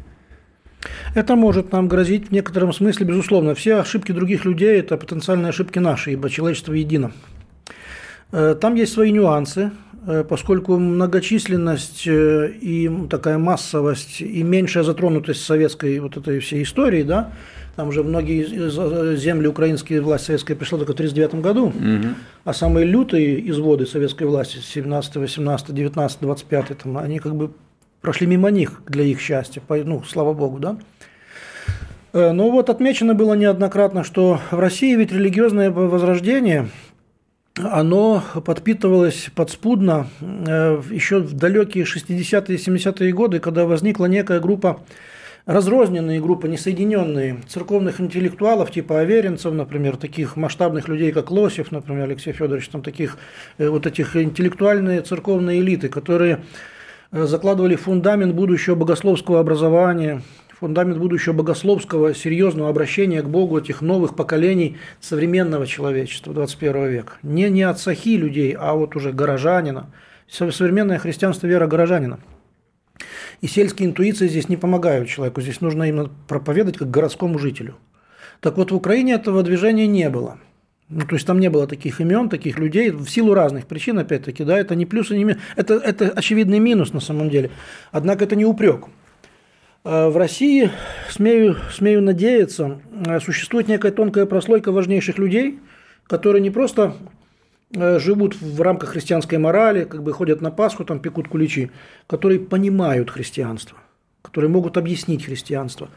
[1.13, 3.53] Это может нам грозить в некотором смысле, безусловно.
[3.53, 7.11] Все ошибки других людей– это потенциальные ошибки наши, ибо человечество едино.
[8.31, 9.71] Э, там есть свои нюансы,
[10.23, 17.31] поскольку многочисленность э, и такая массовость и меньшая затронутость советской вот этой всей истории, да,
[17.75, 22.15] там уже многие земли украинские власть советская пришла только в 1939 году, угу.
[22.43, 27.51] а самые лютые изводы советской власти 17, 18, 19, 25, там, они как бы
[28.01, 30.77] прошли мимо них для их счастья, ну, слава богу, да.
[32.13, 36.69] Э, ну вот отмечено было неоднократно, что в России ведь религиозное возрождение,
[37.59, 44.81] оно подпитывалось подспудно э, еще в далекие 60-е 70-е годы, когда возникла некая группа
[45.45, 52.33] разрозненные группы, несоединенные церковных интеллектуалов, типа Аверинцев, например, таких масштабных людей, как Лосев, например, Алексей
[52.33, 53.17] Федорович, там таких
[53.57, 56.41] э, вот этих интеллектуальные церковные элиты, которые
[57.11, 60.21] закладывали фундамент будущего богословского образования,
[60.59, 67.13] фундамент будущего богословского серьезного обращения к Богу этих новых поколений современного человечества 21 века.
[67.23, 69.89] Не, не от сахи людей, а вот уже горожанина.
[70.27, 72.19] Современное христианство– вера горожанина.
[73.41, 77.77] И сельские интуиции здесь не помогают человеку, здесь нужно именно проповедовать как городскому жителю.
[78.41, 80.39] Так вот, в Украине этого движения не было.
[80.89, 84.43] Ну, то есть там не было таких имен, таких людей, в силу разных причин, опять-таки,
[84.43, 87.51] да, это не плюс не минус, это, это очевидный минус на самом деле.
[87.91, 88.87] Однако это не упрек.
[89.83, 90.71] А в России,
[91.09, 95.59] смею, смею надеяться, э, существует некая тонкая прослойка важнейших людей,
[96.05, 96.95] которые не просто
[97.73, 101.71] э, живут в рамках христианской морали, как бы ходят на Пасху, там пекут куличи,
[102.07, 103.77] которые понимают христианство,
[104.21, 105.87] которые могут объяснить христианство,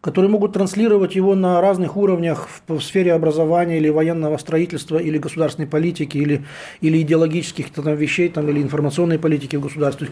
[0.00, 5.66] которые могут транслировать его на разных уровнях в, сфере образования или военного строительства, или государственной
[5.66, 6.44] политики, или,
[6.80, 10.10] или идеологических там, вещей, там, или информационной политики в государстве.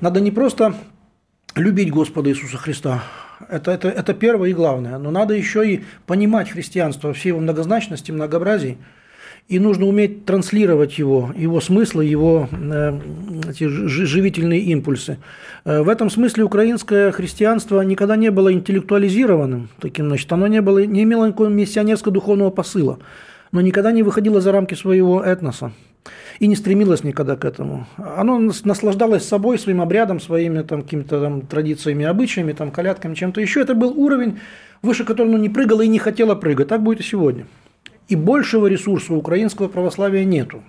[0.00, 0.76] Надо не просто
[1.56, 3.02] любить Господа Иисуса Христа.
[3.48, 4.98] Это, это, это первое и главное.
[4.98, 8.78] Но надо еще и понимать христианство во всей его многозначности, многообразии.
[9.48, 13.00] И нужно уметь транслировать его, его смыслы, его э,
[13.48, 15.18] эти живительные импульсы.
[15.64, 20.84] Э, в этом смысле украинское христианство никогда не было интеллектуализированным, таким, значит, оно не, было,
[20.84, 23.00] не имело никакого миссионерско-духовного посыла,
[23.52, 25.72] но никогда не выходило за рамки своего этноса
[26.38, 27.86] и не стремилась никогда к этому.
[27.96, 33.60] Оно наслаждалось собой, своим обрядом, своими там, какими-то там, традициями, обычаями, там, колядками, чем-то еще.
[33.60, 34.40] Это был уровень,
[34.82, 36.68] выше которого оно не прыгало и не хотело прыгать.
[36.68, 37.46] Так будет и сегодня.
[38.08, 40.62] И большего ресурса украинского православия нету.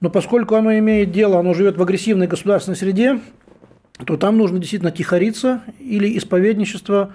[0.00, 3.20] Но поскольку оно имеет дело, оно живет в агрессивной государственной среде,
[4.04, 7.14] то там нужно действительно тихориться или исповедничество.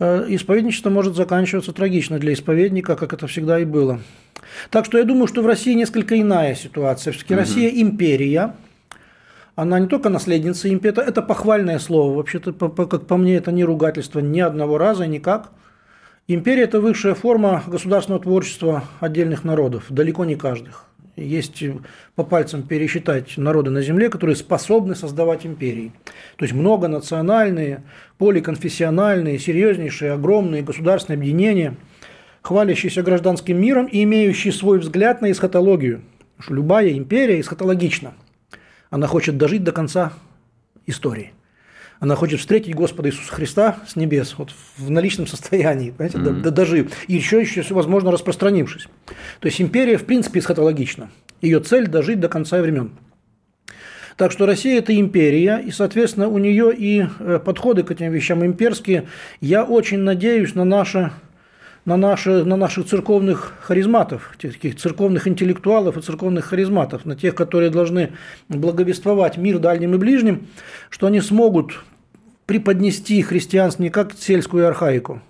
[0.00, 4.00] Э, исповедничество может заканчиваться трагично для исповедника, как это всегда и было.
[4.70, 7.12] Так что я думаю, что в России несколько иная ситуация.
[7.12, 7.40] Все-таки угу.
[7.40, 8.54] Россия империя,
[9.56, 12.16] она не только наследница империи, это, это похвальное слово.
[12.16, 15.50] Вообще-то, по, по, как по мне, это не ругательство ни одного раза, никак.
[16.28, 20.84] Империя– это высшая форма государственного творчества отдельных народов, далеко не каждых.
[21.24, 21.62] Есть
[22.14, 25.92] по пальцам пересчитать народы на Земле, которые способны создавать империи.
[26.36, 27.82] То есть многонациональные,
[28.18, 31.76] поликонфессиональные, серьезнейшие, огромные государственные объединения–
[32.48, 36.02] хвалящийся гражданским миром и имеющий свой взгляд на эсхатологию.
[36.36, 38.14] Потому что любая империя эсхатологична.
[38.88, 40.12] Она хочет дожить до конца
[40.86, 41.32] истории.
[42.00, 46.50] Она хочет встретить Господа Иисуса Христа с небес, вот в наличном состоянии, понимаете, mm-hmm.
[46.50, 48.86] дожив, и еще, еще, возможно, распространившись.
[49.40, 51.10] То есть империя, в принципе, эсхатологична.
[51.40, 52.92] Ее цель– дожить до конца времен.
[54.16, 58.44] Так что Россия– это империя, и, соответственно, у нее и э, подходы к этим вещам
[58.44, 59.08] имперские.
[59.40, 61.12] Я очень надеюсь на наше
[61.88, 67.70] на, наши, на наших церковных харизматов, таких церковных интеллектуалов и церковных харизматов, на тех, которые
[67.70, 68.12] должны
[68.50, 70.48] благовествовать мир дальним и ближним,
[70.90, 71.82] что они смогут
[72.44, 75.22] преподнести христианство не как сельскую архаику,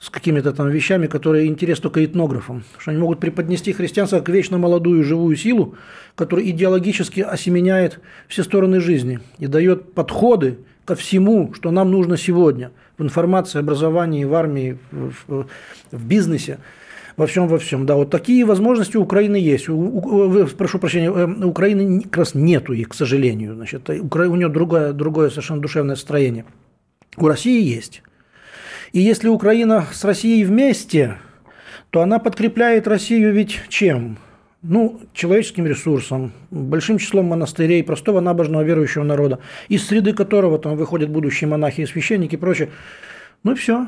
[0.00, 4.58] с какими-то там вещами, которые интересны только этнографам, что они могут преподнести христианство как вечно
[4.58, 5.76] молодую живую силу,
[6.16, 10.58] которая идеологически осеменяет все стороны жизни и дает подходы
[10.90, 15.46] ко всему, что нам нужно сегодня– в информации, образовании, в армии, в,
[15.90, 16.58] в бизнесе,
[17.16, 17.86] во всем, во всем.
[17.86, 19.70] Да, вот такие возможности у Украины есть.
[19.70, 23.54] У, у, прошу прощения, э, у Украины как раз нету их, к сожалению.
[23.54, 26.44] Значит, у, у нее другое, другое совершенно душевное строение.
[27.16, 28.02] У России есть.
[28.92, 31.16] И если Украина с Россией вместе,
[31.88, 34.18] то она подкрепляет Россию ведь чем?
[34.62, 41.08] Ну, человеческим ресурсом, большим числом монастырей, простого набожного верующего народа, из среды которого там выходят
[41.08, 42.70] будущие монахи и священники и прочее.
[43.42, 43.86] Ну и все.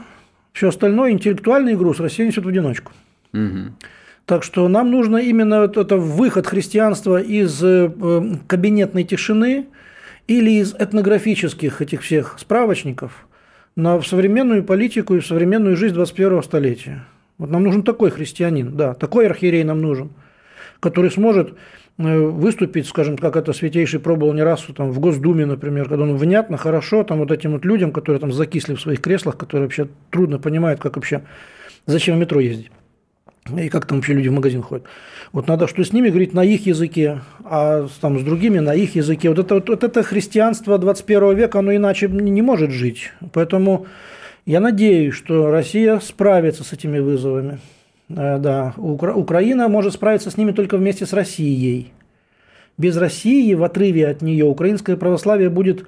[0.53, 2.93] Все остальное, интеллектуальный груз Россия несет в одиночку.
[3.33, 3.73] Угу.
[4.27, 7.91] Так что нам нужно именно вот это выход христианства из э,
[8.47, 9.67] кабинетной тишины
[10.27, 13.27] или из этнографических этих всех справочников
[13.77, 17.05] на современную политику и в современную жизнь 21 столетия.
[17.39, 20.11] Вот нам нужен такой христианин, да, такой архиерей нам нужен–
[20.83, 21.55] который сможет
[21.99, 26.17] э, выступить, скажем, как это Святейший пробовал не раз там, в Госдуме, например, когда он
[26.17, 29.89] внятно, хорошо, там вот этим вот людям, которые там закисли в своих креслах, которые вообще
[30.11, 31.23] трудно понимают, как вообще,
[31.87, 32.71] зачем в метро ездить.
[33.57, 34.87] И как там вообще люди в магазин ходят.
[35.33, 38.95] Вот надо что с ними говорить на их языке, а там с другими на их
[38.95, 39.29] языке.
[39.29, 43.11] Вот это, вот, вот это христианство 21 века, оно иначе не может жить.
[43.33, 43.87] Поэтому
[44.45, 47.61] Я надеюсь, что Россия справится с этими вызовами.
[48.09, 51.93] Э, да, Укра- Украина может справиться с ними только вместе с Россией.
[52.79, 55.87] Без России, в отрыве от нее, украинское православие будет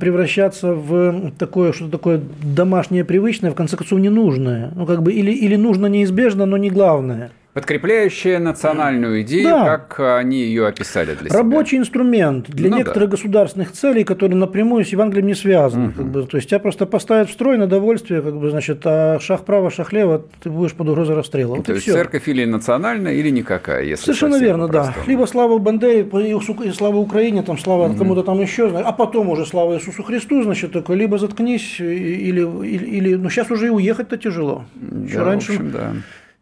[0.00, 4.72] превращаться в такое, что такое домашнее, привычное, в конце концов, ненужное.
[4.74, 9.78] Ну, как бы, или, или нужно неизбежно, но не главное– Подкрепляющая национальную идею, да.
[9.78, 11.38] как они ее описали для себя.
[11.38, 13.16] Рабочий инструмент для ну, некоторых да.
[13.16, 15.86] государственных целей, которые напрямую с Евангелием не связаны.
[15.86, 15.94] Угу.
[15.96, 19.18] Как бы, то есть тебя просто поставят в строй на довольствие, как бы, значит, а
[19.20, 21.54] шаг вправо, шаг лево, ты будешь под угрозой расстрела.
[21.54, 21.94] Вот то есть все.
[21.94, 24.92] церковь или национальная, или никакая, если Совершенно верно, да.
[25.06, 27.96] Либо слава Бандере, и слава Украине, там, слава угу.
[27.96, 32.84] кому-то там еще, а потом уже слава Иисусу Христу, значит, такой, либо заткнись, или, или,
[32.84, 34.66] или ну сейчас уже и уехать-то тяжело.
[35.06, 35.52] Еще да, раньше.
[35.52, 35.92] В общем, да.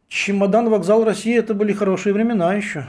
[0.09, 2.87] Чемодан, вокзал России– это были хорошие времена еще.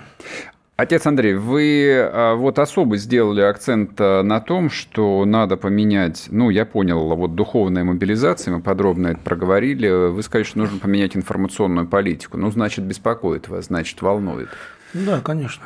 [0.77, 6.49] Отец Андрей, вы а, вот особо сделали акцент а, на том, что надо поменять, ну,
[6.49, 11.87] я понял, вот духовная мобилизация, мы подробно это проговорили, вы сказали, что нужно поменять информационную
[11.87, 12.37] политику.
[12.37, 14.49] Ну, значит, беспокоит вас, значит, волнует.
[14.93, 15.63] Да, конечно.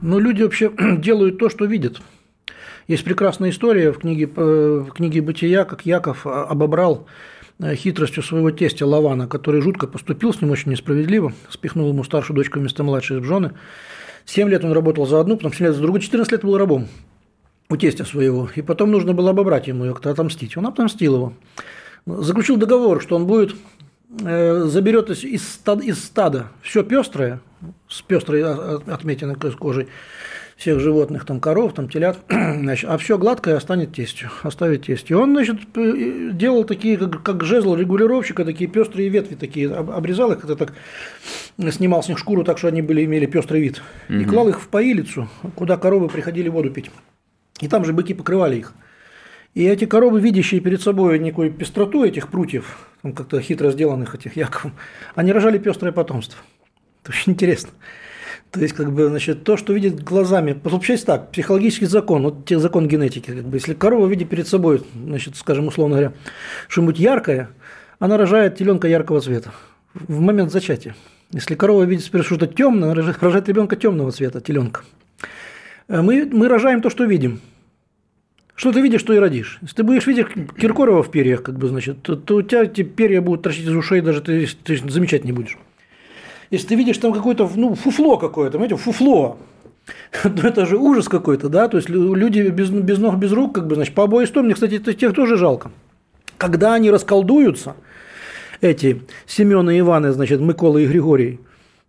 [0.00, 2.00] Но люди вообще делают то, что видят.
[2.86, 7.06] Есть прекрасная история в книге, э, в книге «Бытия», как Яков а, обобрал
[7.74, 12.58] хитростью своего тестя Лавана, который жутко поступил с ним очень несправедливо, спихнул ему старшую дочку
[12.58, 13.52] вместо младшей из жены.
[14.24, 16.88] Семь лет он работал за одну, потом 7 лет за другую, 14 лет был рабом
[17.68, 20.56] у тестя своего, и потом нужно было обобрать ему ее, как-то отомстить.
[20.56, 21.32] Он отомстил его.
[22.06, 23.54] Заключил договор, что он будет
[24.20, 27.40] э, заберет из стада, из стада все пестрое,
[27.88, 29.88] с пестрой отметиной кожей,
[30.62, 35.20] всех животных, там коров, там телят, значит, а все гладкое останет тестью, оставит тестью.
[35.20, 35.56] Он, значит,
[36.36, 40.74] делал такие, как, как жезл регулировщика, такие пестрые ветви такие, обрезал их, это так,
[41.58, 44.18] снимал с них шкуру так, что они были, имели пестрый вид, угу.
[44.18, 46.92] и клал их в поилицу, куда коровы приходили воду пить.
[47.60, 48.72] И там же быки покрывали их.
[49.54, 54.36] И эти коровы, видящие перед собой некую пестроту этих прутьев, там как-то хитро сделанных этих
[54.36, 54.74] Яковом,
[55.16, 56.38] они рожали пестрое потомство.
[57.02, 57.70] Это очень интересно.
[58.52, 62.86] То есть, как бы, значит, то, что видит глазами, получается так, психологический закон, вот закон
[62.86, 66.12] генетики, как бы, если корова видит перед собой, значит, скажем, условно говоря,
[66.68, 67.48] что-нибудь яркое,
[67.98, 69.52] она рожает теленка яркого цвета
[69.94, 70.94] в момент зачатия.
[71.32, 74.82] Если корова видит что-то темное, она рожает ребенка темного цвета, теленка.
[75.88, 77.40] Э, мы, мы рожаем то, что видим.
[78.54, 79.58] Что ты видишь, что и родишь.
[79.62, 80.26] Если ты будешь видеть
[80.58, 83.74] Киркорова в перьях, как бы, значит, то, то у тебя эти перья будут торчать из
[83.74, 85.56] ушей, даже ты, ты замечать не будешь.
[86.52, 89.38] Если ты видишь там какое-то ну, фуфло какое-то, понимаете, фуфло,
[90.24, 93.66] ну, это же ужас какой-то, да, то есть люди без, без ног, без рук, как
[93.66, 95.70] бы, значит, по обои сторонам, мне, кстати, тех тоже жалко.
[96.36, 97.74] Когда они расколдуются,
[98.60, 101.40] эти Семен и Иваны, значит, Микола и Григорий,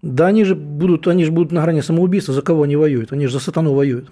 [0.02, 3.28] да они же будут, они же будут на грани самоубийства, за кого они воюют, они
[3.28, 4.10] же за сатану воюют.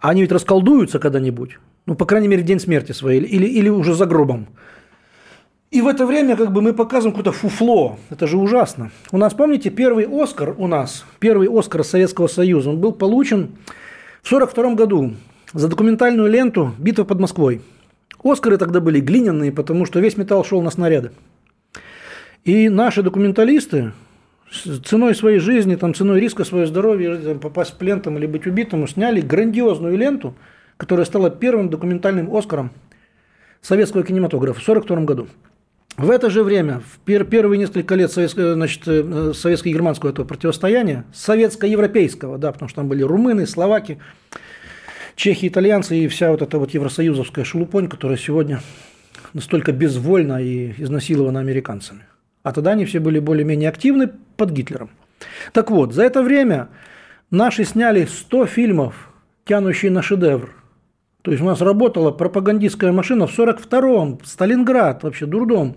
[0.00, 4.04] Они ведь расколдуются когда-нибудь, ну, по крайней мере, день смерти своей, или, или уже за
[4.04, 4.48] гробом.
[5.70, 7.98] И в это время как бы мы показываем какое-то фуфло.
[8.08, 8.90] Это же ужасно.
[9.12, 13.50] У нас, помните, первый Оскар у нас, первый Оскар Советского Союза, он был получен
[14.22, 15.14] в 1942 году
[15.52, 17.60] за документальную ленту «Битва под Москвой».
[18.24, 21.12] Оскары тогда были глиняные, потому что весь металл шел на снаряды.
[22.44, 23.92] И наши документалисты
[24.86, 28.88] ценой своей жизни, там, ценой риска своего здоровья, попасть в плен там, или быть убитым,
[28.88, 30.34] сняли грандиозную ленту,
[30.78, 32.70] которая стала первым документальным Оскаром
[33.60, 35.28] советского кинематографа в 1942 году.
[35.98, 42.68] В это же время, в первые несколько лет э, советско-германского этого противостояния, советско-европейского, да, потому
[42.68, 43.98] что там были румыны, словаки,
[45.16, 48.60] чехи, итальянцы и вся вот эта вот евросоюзовская шелупонь, которая сегодня
[49.34, 52.02] настолько безвольна и изнасилована американцами.
[52.44, 54.90] А тогда они все были более-менее активны под Гитлером.
[55.52, 56.68] Так вот, за это время
[57.32, 59.10] наши сняли 100 фильмов,
[59.44, 60.54] тянущие на шедевр.
[61.28, 65.76] То есть у нас работала пропагандистская машина в 42-м, Сталинград, вообще дурдом.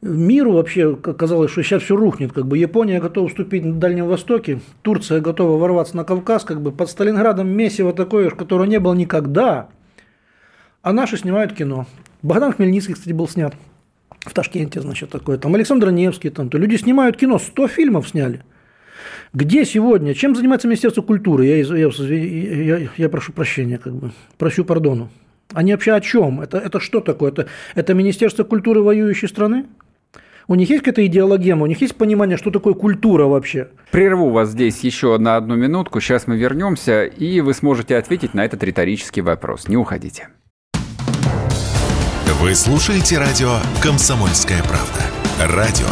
[0.00, 2.32] Миру вообще казалось, что сейчас все рухнет.
[2.32, 6.72] Как бы Япония готова вступить на Дальнем Востоке, Турция готова ворваться на Кавказ, как бы
[6.72, 9.68] под Сталинградом месиво такое, которого не было никогда.
[10.80, 11.84] А наши снимают кино.
[12.22, 13.54] Богдан Хмельницкий, кстати, был снят
[14.20, 15.36] в Ташкенте, значит, такое.
[15.36, 18.42] Там Александр Невский, там, то люди снимают кино, 100 фильмов сняли.
[19.34, 21.46] Где сегодня, чем занимается Министерство культуры?
[21.46, 25.08] Я, я, я, я прошу прощения, как бы, прощу пардону.
[25.54, 26.42] Они вообще о чем?
[26.42, 27.30] Это, это что такое?
[27.30, 29.64] Это, это Министерство культуры воюющей страны?
[30.48, 33.68] У них есть какая-то идеологема, у них есть понимание, что такое культура вообще?
[33.90, 36.00] Прерву вас здесь еще на одну минутку.
[36.00, 39.66] Сейчас мы вернемся, и вы сможете ответить на этот риторический вопрос.
[39.66, 40.28] Не уходите.
[42.40, 45.56] Вы слушаете радио «Комсомольская правда».
[45.56, 45.86] Радио,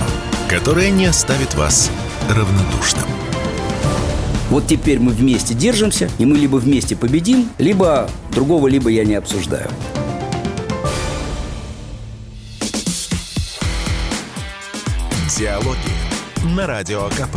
[0.50, 1.90] которое не оставит вас
[2.28, 3.29] равнодушным.
[4.50, 9.14] Вот теперь мы вместе держимся, и мы либо вместе победим, либо другого, либо я не
[9.14, 9.68] обсуждаю.
[15.38, 17.36] Диалоги на Радио КП.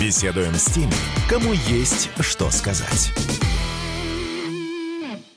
[0.00, 0.92] Беседуем с теми,
[1.28, 3.12] кому есть что сказать.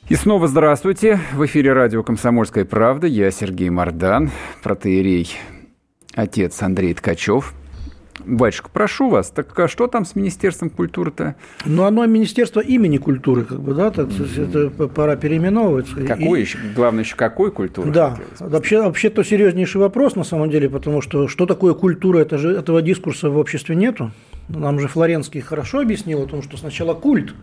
[0.10, 1.20] И снова здравствуйте.
[1.34, 3.08] В эфире радио «Комсомольская правда».
[3.08, 4.30] Я Сергей Мордан,
[4.62, 5.32] протеерей,
[6.14, 7.56] отец Андрей Ткачев–
[8.26, 11.36] Батюшка, прошу вас, так а что там с Министерством культуры-то?
[11.66, 14.78] Ну, оно Министерство имени культуры, как бы, да, так, mm-hmm.
[14.78, 15.96] это пора переименовываться.
[16.06, 16.42] Какой и...
[16.44, 17.92] еще, главное еще, какой культуры?
[17.92, 22.38] Да, вообще, вообще то серьезнейший вопрос, на самом деле, потому что что такое культура, это
[22.38, 24.12] же, этого дискурса в обществе нету.
[24.48, 27.34] Нам же Флоренский хорошо объяснил о том, что сначала культ,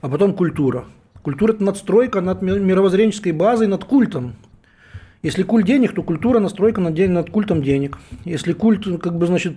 [0.00, 0.84] а потом культура.
[1.22, 4.34] Культура– это надстройка над мировоззренческой базой, над культом.
[5.22, 7.98] Если культ денег, то культура настройка над, над культом денег.
[8.24, 9.56] Если культ, как бы, значит,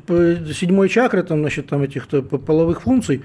[0.53, 3.21] седьмой чакры, там, значит, там этих -то половых функций,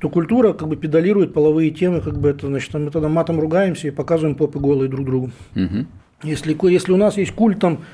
[0.00, 3.86] то культура как бы педалирует половые темы, как бы это, значит, мы тогда матом ругаемся
[3.86, 5.30] и показываем попы голые друг другу.
[5.54, 5.86] Угу.
[6.24, 7.84] Если, если у нас есть культ там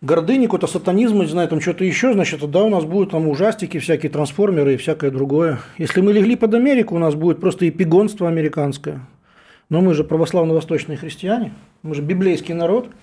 [0.00, 3.78] гордыни, какой-то сатанизм, не знаю, там что-то еще, значит, тогда у нас будут там ужастики,
[3.78, 5.60] всякие трансформеры и всякое другое.
[5.78, 9.00] Если мы легли под Америку, у нас будет просто эпигонство американское.
[9.70, 11.52] Но мы же православно-восточные христиане,
[11.84, 12.88] мы же библейский народ–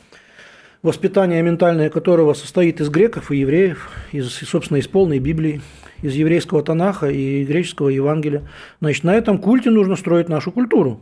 [0.82, 5.62] воспитание ментальное которого состоит из греков и евреев, из, собственно, из полной Библии,
[6.02, 8.44] из еврейского Танаха и греческого Евангелия.
[8.80, 11.02] Значит, на этом культе нужно строить нашу культуру.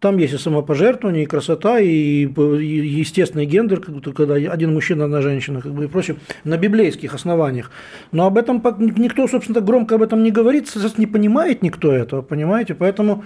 [0.00, 5.72] Там есть и самопожертвование, и красота, и естественный гендер, когда один мужчина, одна женщина, как
[5.72, 7.70] бы и прочее, на библейских основаниях.
[8.12, 12.74] Но об этом никто, собственно, громко об этом не говорит, не понимает никто этого, понимаете?
[12.74, 13.24] Поэтому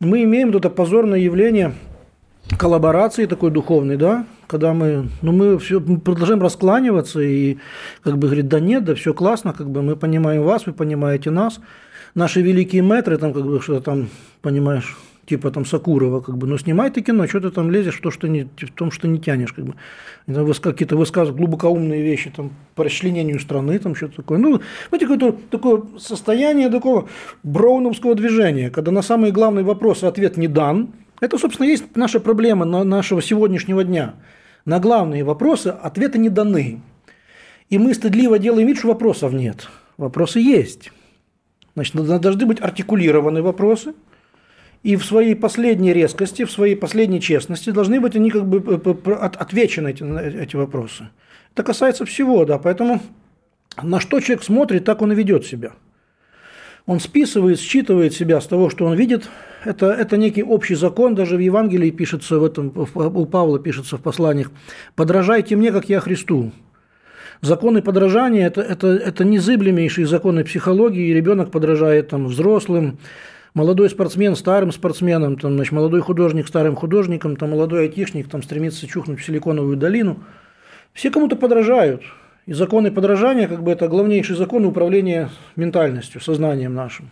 [0.00, 1.74] мы имеем это позорное явление
[2.58, 7.58] коллаборации такой духовной, да, когда мы, ну, мы все мы продолжаем раскланиваться и
[8.02, 11.30] как бы говорит, да нет, да все классно, как бы мы понимаем вас, вы понимаете
[11.30, 11.60] нас,
[12.14, 14.08] наши великие метры, там как бы что-то там,
[14.42, 18.02] понимаешь, типа там Сакурова, как бы, ну снимай ты кино, что ты там лезешь в,
[18.02, 19.74] то, что не, в том, что не тянешь, как бы.
[20.26, 24.38] Какие-то высказывают глубокоумные вещи там, по расчленению страны, там что-то такое.
[24.38, 27.08] Ну, знаете, какое-то такое состояние такого
[27.42, 30.88] броуновского движения, когда на самые главные вопросы ответ не дан,
[31.20, 34.14] это, собственно, есть наша проблема нашего сегодняшнего дня.
[34.64, 36.80] На главные вопросы ответы не даны.
[37.70, 39.68] И мы стыдливо делаем вид, что вопросов нет.
[39.96, 40.90] Вопросы есть.
[41.74, 43.94] Значит, должны быть артикулированы вопросы,
[44.82, 48.58] и в своей последней резкости, в своей последней честности должны быть они как бы
[49.14, 50.02] отвечены эти,
[50.42, 51.08] эти вопросы.
[51.52, 53.00] Это касается всего, да, поэтому
[53.82, 55.72] на что человек смотрит, так он и ведет себя.
[56.86, 59.28] Он списывает, считывает себя с того, что он видит,
[59.64, 64.00] это, это некий общий закон, даже в Евангелии пишется, в этом, у Павла пишется в
[64.00, 64.50] посланиях,
[64.94, 66.52] «Подражайте мне, как я Христу».
[67.40, 72.98] Законы подражания это,– это, это незыблемейшие законы психологии, и ребенок подражает там, взрослым,
[73.54, 78.86] молодой спортсмен старым спортсменам, там, значит, молодой художник старым художникам, там, молодой айтишник там, стремится
[78.86, 80.20] чухнуть в силиконовую долину.
[80.92, 82.02] Все кому-то подражают.
[82.46, 87.10] И законы подражания, как бы это главнейший закон управления ментальностью, сознанием нашим.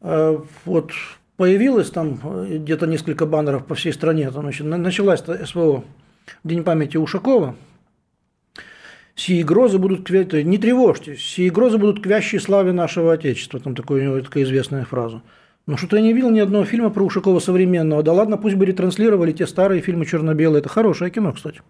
[0.00, 0.92] А вот
[1.38, 4.30] появилось там э, где-то несколько баннеров по всей стране.
[4.30, 5.84] Там, значит, началась СВО
[6.44, 7.54] День памяти Ушакова.
[9.16, 13.58] Сии грозы будут к не тревожьтесь, сии грозы будут к вящей славе нашего Отечества.
[13.58, 15.22] Там такой, у него такая известная фраза.
[15.66, 18.02] Но что-то я не видел ни одного фильма про Ушакова современного.
[18.02, 20.60] Да ладно, пусть бы ретранслировали те старые фильмы черно-белые.
[20.60, 21.62] Это хорошее кино, кстати.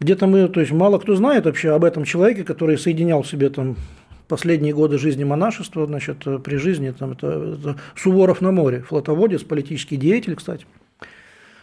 [0.00, 3.50] Где-то мы, то есть мало кто знает вообще об этом человеке, который соединял в себе
[3.50, 3.76] там
[4.28, 9.42] последние годы жизни монашества, значит, э, при жизни, там, это, это Суворов на море, флотоводец,
[9.42, 10.66] политический деятель, кстати.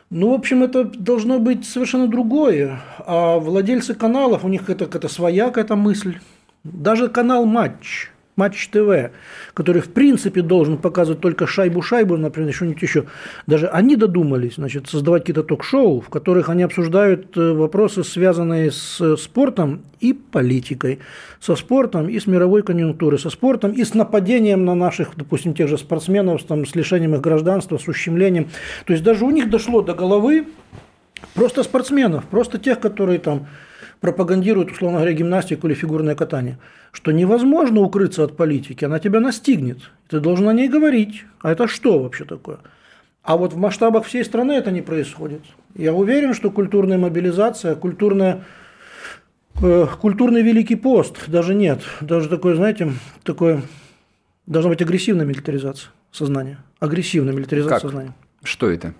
[0.10, 2.80] Ну, в общем, это должно быть совершенно другое.
[3.00, 6.20] А владельцы каналов, у них это какая-то своя какая-то мысль.
[6.64, 9.12] Даже канал «Матч», Матч ТВ,
[9.54, 13.06] который в принципе должен показывать только шайбу-шайбу, например, что-нибудь еще.
[13.48, 19.16] Даже они додумались значит, создавать какие-то ток-шоу, в которых они обсуждают э, вопросы, связанные с
[19.16, 21.00] спортом и политикой,
[21.40, 25.70] со спортом и с мировой конъюнктурой, со спортом и с нападением на наших, допустим, тех
[25.70, 28.50] же спортсменов, там, с лишением их гражданства, с ущемлением.
[28.86, 30.48] То есть даже у них дошло до головы
[31.34, 33.48] просто спортсменов, просто тех, которые там
[34.06, 36.60] пропагандируют, условно говоря, гимнастику или фигурное катание,
[36.92, 41.24] что невозможно укрыться от политики, она тебя настигнет, ты должен о ней говорить.
[41.42, 42.60] А это что вообще такое?
[43.24, 45.42] А вот в масштабах всей страны это не происходит.
[45.74, 48.44] Я уверен, что культурная мобилизация, культурная,
[49.64, 52.94] э, культурный Великий пост, даже нет, даже такой, знаете,
[53.24, 53.64] такое,
[54.46, 56.60] должна быть агрессивная милитаризация сознания.
[56.80, 57.82] Агрессивная милитаризация как?
[57.82, 58.14] сознания.
[58.44, 58.94] Что это?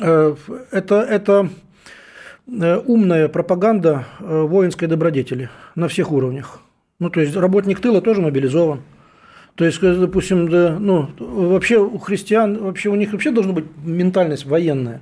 [0.00, 0.34] Э,
[0.72, 1.48] это, это
[2.46, 6.60] умная пропаганда э, воинской добродетели на всех уровнях.
[6.98, 8.82] Ну, то есть работник тыла тоже мобилизован.
[9.54, 14.46] То есть, допустим, да, ну, вообще у христиан, вообще у них вообще должна быть ментальность
[14.46, 15.00] военная.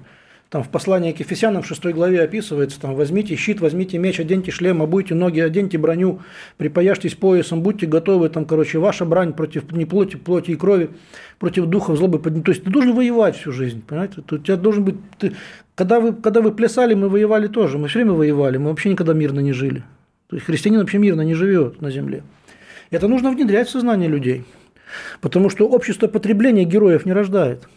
[0.53, 4.51] Там в послании к Ефесянам в 6 главе описывается, там, возьмите щит, возьмите меч, оденьте
[4.51, 6.21] шлем, обуйте ноги, оденьте броню,
[6.59, 10.91] припаяшьтесь поясом, будьте готовы, там, короче, ваша брань против не плоти, плоти и крови,
[11.39, 12.19] против духов злобы.
[12.19, 14.23] То есть ты должен воевать всю жизнь, понимаете?
[14.31, 14.97] У тебя должен быть...
[15.19, 15.33] Ты,
[15.75, 19.15] когда, вы, когда вы плясали, мы воевали тоже, мы все время воевали, мы вообще никогда
[19.15, 19.85] мирно не жили.
[20.29, 22.23] То есть христианин вообще мирно не живет на земле.
[22.91, 24.45] Это нужно внедрять в сознание людей.
[25.21, 27.69] Потому что общество потребления героев не рождает.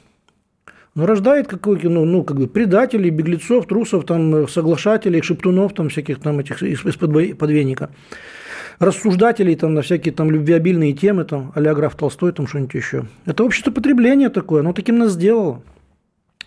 [0.93, 6.20] Но рождает какой ну, ну, как бы предателей, беглецов, трусов, там, соглашателей, шептунов, там, всяких
[6.20, 7.89] там этих из-под подвенника.
[8.80, 13.06] Рассуждателей там, на всякие там любвеобильные темы, там, а граф Толстой, там что-нибудь еще.
[13.26, 15.62] Это общество потребления такое, оно таким нас сделало.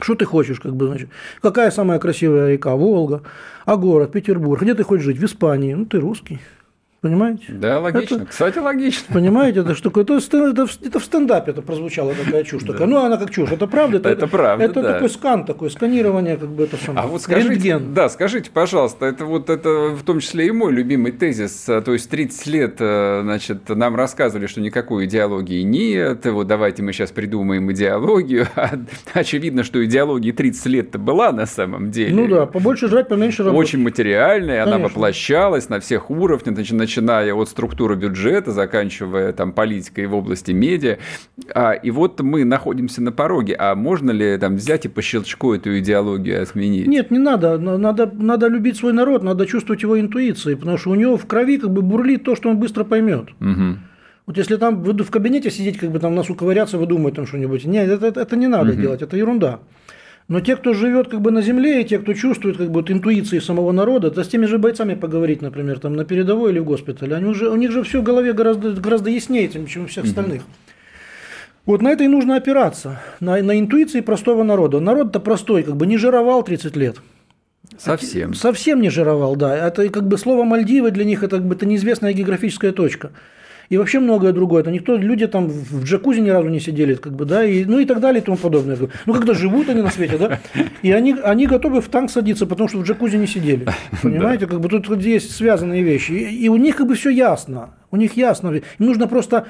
[0.00, 1.08] Что ты хочешь, как бы, значит,
[1.42, 2.74] какая самая красивая река?
[2.76, 3.22] Волга.
[3.64, 4.12] А город?
[4.12, 4.62] Петербург.
[4.62, 5.18] Где ты хочешь жить?
[5.18, 5.74] В Испании.
[5.74, 6.38] Ну, ты русский.
[7.00, 7.44] Понимаете?
[7.48, 8.16] Да, логично.
[8.16, 9.14] Это, Кстати, логично.
[9.14, 10.00] Понимаете, это штука.
[10.00, 12.62] Это, это, это в стендапе это прозвучало такая чушь.
[12.62, 12.72] Да.
[12.72, 12.88] Такая.
[12.88, 13.52] Ну, она как чушь.
[13.52, 13.98] Это правда?
[13.98, 14.64] Это, это правда.
[14.64, 14.94] Это да.
[14.94, 17.04] такой скан, такое сканирование, как бы это самое.
[17.04, 17.94] А вот скажите, Рентген.
[17.94, 21.66] да, скажите, пожалуйста, это вот это в том числе и мой любимый тезис.
[21.66, 26.26] То есть 30 лет, э, значит, нам рассказывали, что никакой идеологии нет.
[26.26, 28.46] Вот давайте мы сейчас придумаем идеологию.
[28.58, 28.76] А
[29.14, 32.14] очевидно, что идеология 30 лет-то была на самом деле.
[32.14, 33.68] Ну да, побольше жрать, поменьше работать.
[33.68, 34.74] Очень материальная, Конечно.
[34.74, 36.56] она воплощалась на всех уровнях,
[36.88, 40.96] начиная от структуры бюджета, заканчивая там политикой в области медиа.
[41.54, 43.54] А, и вот мы находимся на пороге.
[43.58, 46.86] А можно ли там взять и по щелчку эту идеологию отменить?
[46.86, 47.58] Нет, не надо.
[47.58, 51.58] Надо, надо любить свой народ, надо чувствовать его интуицией, потому что у него в крови
[51.58, 53.28] как бы бурлит то, что он быстро поймет.
[53.40, 53.78] Угу.
[54.26, 57.66] Вот если там в кабинете сидеть, как бы там носу ковыряться, выдумать там что-нибудь.
[57.66, 58.80] Нет, это, это, это не надо угу.
[58.80, 59.60] делать, это ерунда.
[60.28, 62.90] Но те, кто живет как бы на земле, и те, кто чувствует как бы вот
[62.90, 66.64] интуиции самого народа, да с теми же бойцами поговорить, например, там на передовой или в
[66.64, 70.04] госпитале, они уже, у них же все в голове гораздо, гораздо яснее, чем у всех
[70.04, 70.42] остальных.
[71.64, 74.80] Вот на это и нужно опираться, на, на интуиции простого народа.
[74.80, 76.96] Народ-то простой, как бы не жировал 30 лет.
[77.78, 78.34] Совсем.
[78.34, 79.56] Совсем не жировал, да.
[79.56, 83.12] Это как бы слово Мальдивы для них это как бы это неизвестная географическая точка
[83.68, 84.62] и вообще многое другое.
[84.62, 87.78] Это никто, люди там в джакузи ни разу не сидели, как бы, да, и, ну
[87.78, 88.78] и так далее и тому подобное.
[89.06, 90.40] Ну, когда живут они на свете, да,
[90.82, 93.66] и они, они готовы в танк садиться, потому что в джакузи не сидели.
[94.02, 96.12] Понимаете, как бы тут есть связанные вещи.
[96.12, 97.74] И, и у них как бы все ясно.
[97.90, 98.48] У них ясно.
[98.48, 99.46] Им нужно просто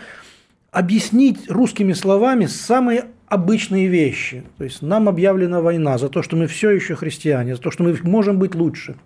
[0.70, 4.42] объяснить русскими словами самые обычные вещи.
[4.56, 7.84] То есть нам объявлена война за то, что мы все еще христиане, за то, что
[7.84, 8.96] мы можем быть лучше.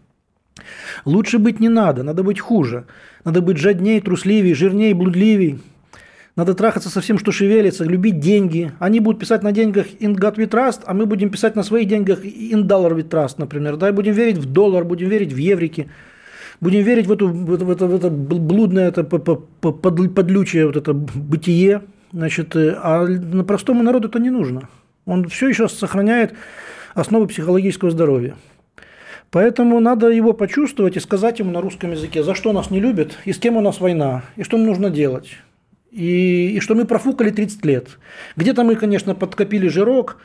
[1.04, 2.84] Лучше быть не надо, надо быть хуже.
[3.24, 5.58] Надо быть жаднее, трусливее, жирнее, блудливее.
[6.34, 8.72] Надо трахаться со всем, что шевелится, любить деньги.
[8.78, 11.88] Они будут писать на деньгах in God we trust, а мы будем писать на своих
[11.88, 13.76] деньгах in dollar we trust, например.
[13.76, 15.90] Да, и будем верить в доллар, будем верить в еврики.
[16.60, 20.94] Будем верить в, эту, в, это, в, это, в это блудное, это подлючее вот это
[20.94, 21.82] бытие.
[22.12, 24.68] Значит, э, а на простому народу это не нужно.
[25.04, 26.34] Он все еще сохраняет
[26.94, 28.36] основы психологического здоровья.
[29.32, 33.16] Поэтому надо его почувствовать и сказать ему на русском языке, за что нас не любят,
[33.24, 35.30] и с кем у нас война, и что нужно делать.
[35.90, 37.98] И, и что мы профукали 30 лет.
[38.36, 40.18] Где-то мы, конечно, подкопили жирок,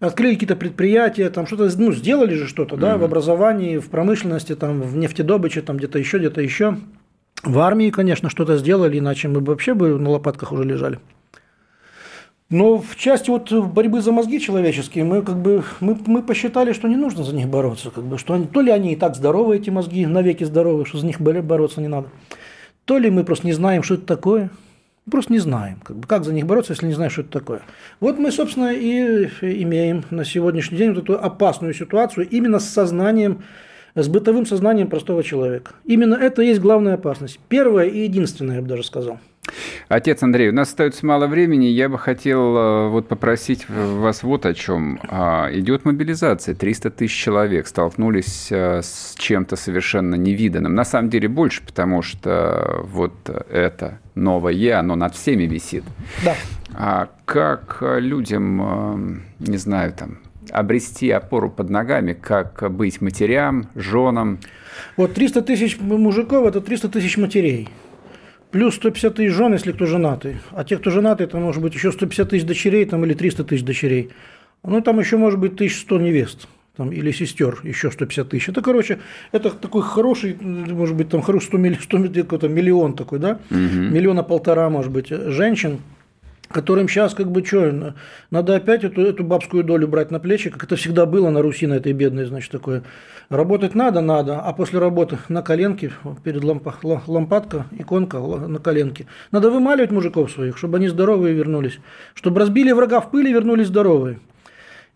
[0.00, 2.80] открыли какие-то предприятия, там что-то, ну, сделали же что-то, mm-hmm.
[2.80, 6.78] да, в образовании, в промышленности, там, в нефтедобыче, там где-то еще, где-то еще.
[7.42, 10.98] В армии, конечно, что-то сделали, иначе мы бы вообще бы на лопатках уже лежали.
[12.48, 16.86] Но в части вот борьбы за мозги человеческие мы как бы мы, мы посчитали, что
[16.86, 19.56] не нужно за них бороться, как бы, что они, то ли они и так здоровы
[19.56, 22.08] эти мозги, навеки здоровы, что за них бороться не надо,
[22.84, 24.50] то ли мы просто не знаем, что это такое,
[25.10, 27.62] просто не знаем, как, бы, как за них бороться, если не знаем, что это такое.
[27.98, 33.42] Вот мы, собственно, и имеем на сегодняшний день вот эту опасную ситуацию именно с сознанием,
[33.96, 35.72] с бытовым сознанием простого человека.
[35.84, 37.40] Именно это и есть главная опасность.
[37.48, 39.18] Первая и единственная, я бы даже сказал.
[39.88, 41.66] Отец Андрей, у нас остается мало времени.
[41.66, 44.98] Я бы хотел э, вот попросить вас вот о чем.
[45.08, 46.54] А, идет мобилизация.
[46.54, 50.74] 300 тысяч человек столкнулись э, с чем-то совершенно невиданным.
[50.74, 55.84] На самом деле больше, потому что вот это новое, оно над всеми висит.
[56.24, 56.34] Да.
[56.74, 60.18] А как людям, э, не знаю, там,
[60.50, 64.38] обрести опору под ногами, как быть матерям, женам?
[64.96, 67.68] Вот 300 тысяч мужиков– это 300 тысяч матерей.
[68.50, 70.36] Плюс 150 тысяч жен, если кто женатый.
[70.52, 73.62] А те, кто женатый, это может быть еще 150 тысяч дочерей там, или 300 тысяч
[73.62, 74.10] дочерей.
[74.62, 78.48] Ну, там еще может быть 1100 невест там, или сестер, еще 150 тысяч.
[78.48, 78.98] Это, короче,
[79.32, 83.58] это такой хороший, может быть, там хороший 100, 100 какой-то миллион такой, да, угу.
[83.58, 85.80] миллиона полтора, может быть, женщин,
[86.48, 87.94] которым сейчас как бы что,
[88.30, 91.66] надо опять эту, эту бабскую долю брать на плечи, как это всегда было на Руси,
[91.66, 92.82] на этой бедной, значит, такое.
[93.28, 95.92] Работать надо, надо, а после работы на коленке,
[96.22, 99.06] перед лампа, лампадка, иконка на коленке.
[99.32, 101.78] Надо вымаливать мужиков своих, чтобы они здоровые вернулись,
[102.14, 104.20] чтобы разбили врага в пыли, вернулись здоровые.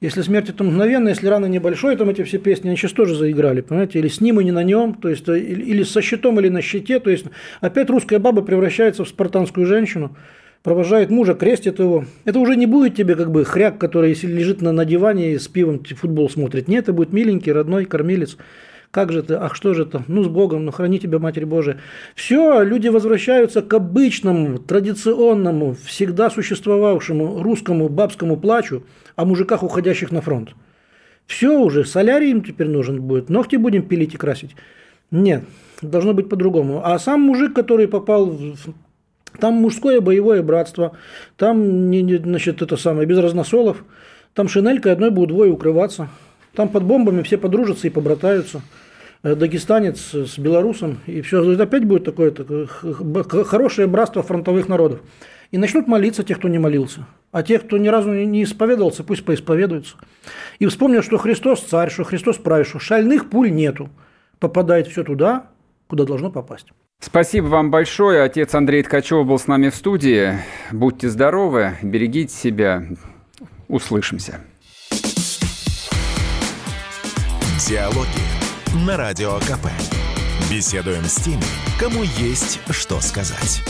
[0.01, 3.61] Если смерть это мгновенно, если рана небольшой, там эти все песни, они сейчас тоже заиграли,
[3.61, 6.49] понимаете, или с ним и не на нем, то есть или, или со щитом, или
[6.49, 7.27] на щите, то есть
[7.61, 10.17] опять русская баба превращается в спартанскую женщину,
[10.63, 12.05] провожает мужа, крестит его.
[12.25, 15.49] Это уже не будет тебе как бы хряк, который лежит на, на диване и с
[15.49, 16.69] пивом футбол смотрит.
[16.69, 18.37] Нет, это будет миленький, родной кормилец.
[18.91, 19.35] Как же ты?
[19.35, 20.03] Ах, что же это?
[20.09, 21.79] Ну, с Богом, ну, храни тебя, Матерь Божия.
[22.17, 28.83] Все, люди возвращаются к обычному, традиционному, всегда существовавшему русскому бабскому плачу
[29.15, 30.51] о мужиках, уходящих на фронт.
[31.27, 34.57] Все уже, солярий им теперь нужен будет, ногти будем пилить и красить.
[35.13, 35.45] Нет,
[35.83, 36.83] должно быть по-другому.
[36.85, 38.57] А сам мужик, который попал в
[39.39, 40.97] там мужское боевое братство,
[41.37, 43.85] там, значит, это самое, без разносолов,
[44.35, 46.09] там шинелькой одной будут двое укрываться,
[46.55, 48.63] там под бомбами все подружатся и побратаются.
[49.23, 51.59] Э, дагестанец с белорусом, и все.
[51.59, 52.33] Опять будет такое,
[53.45, 55.01] хорошее братство фронтовых народов.
[55.51, 57.07] И начнут молиться те, кто не молился.
[57.33, 59.97] А те, кто ни разу не исповедовался, пусть поисповедуются.
[60.59, 63.91] И вспомнят, что Христос царь, что Христос правит, что шальных пуль нету.
[64.39, 65.47] Попадает все туда,
[65.87, 66.69] куда должно попасть.
[67.01, 68.23] Спасибо вам большое.
[68.23, 70.39] Отец Андрей Ткачев был с нами в студии.
[70.71, 72.85] Будьте здоровы, берегите себя.
[73.69, 74.41] Услышимся.
[77.67, 79.69] Диалоги на Радио КП.
[80.51, 81.43] Беседуем с теми,
[81.79, 83.63] кому есть что сказать.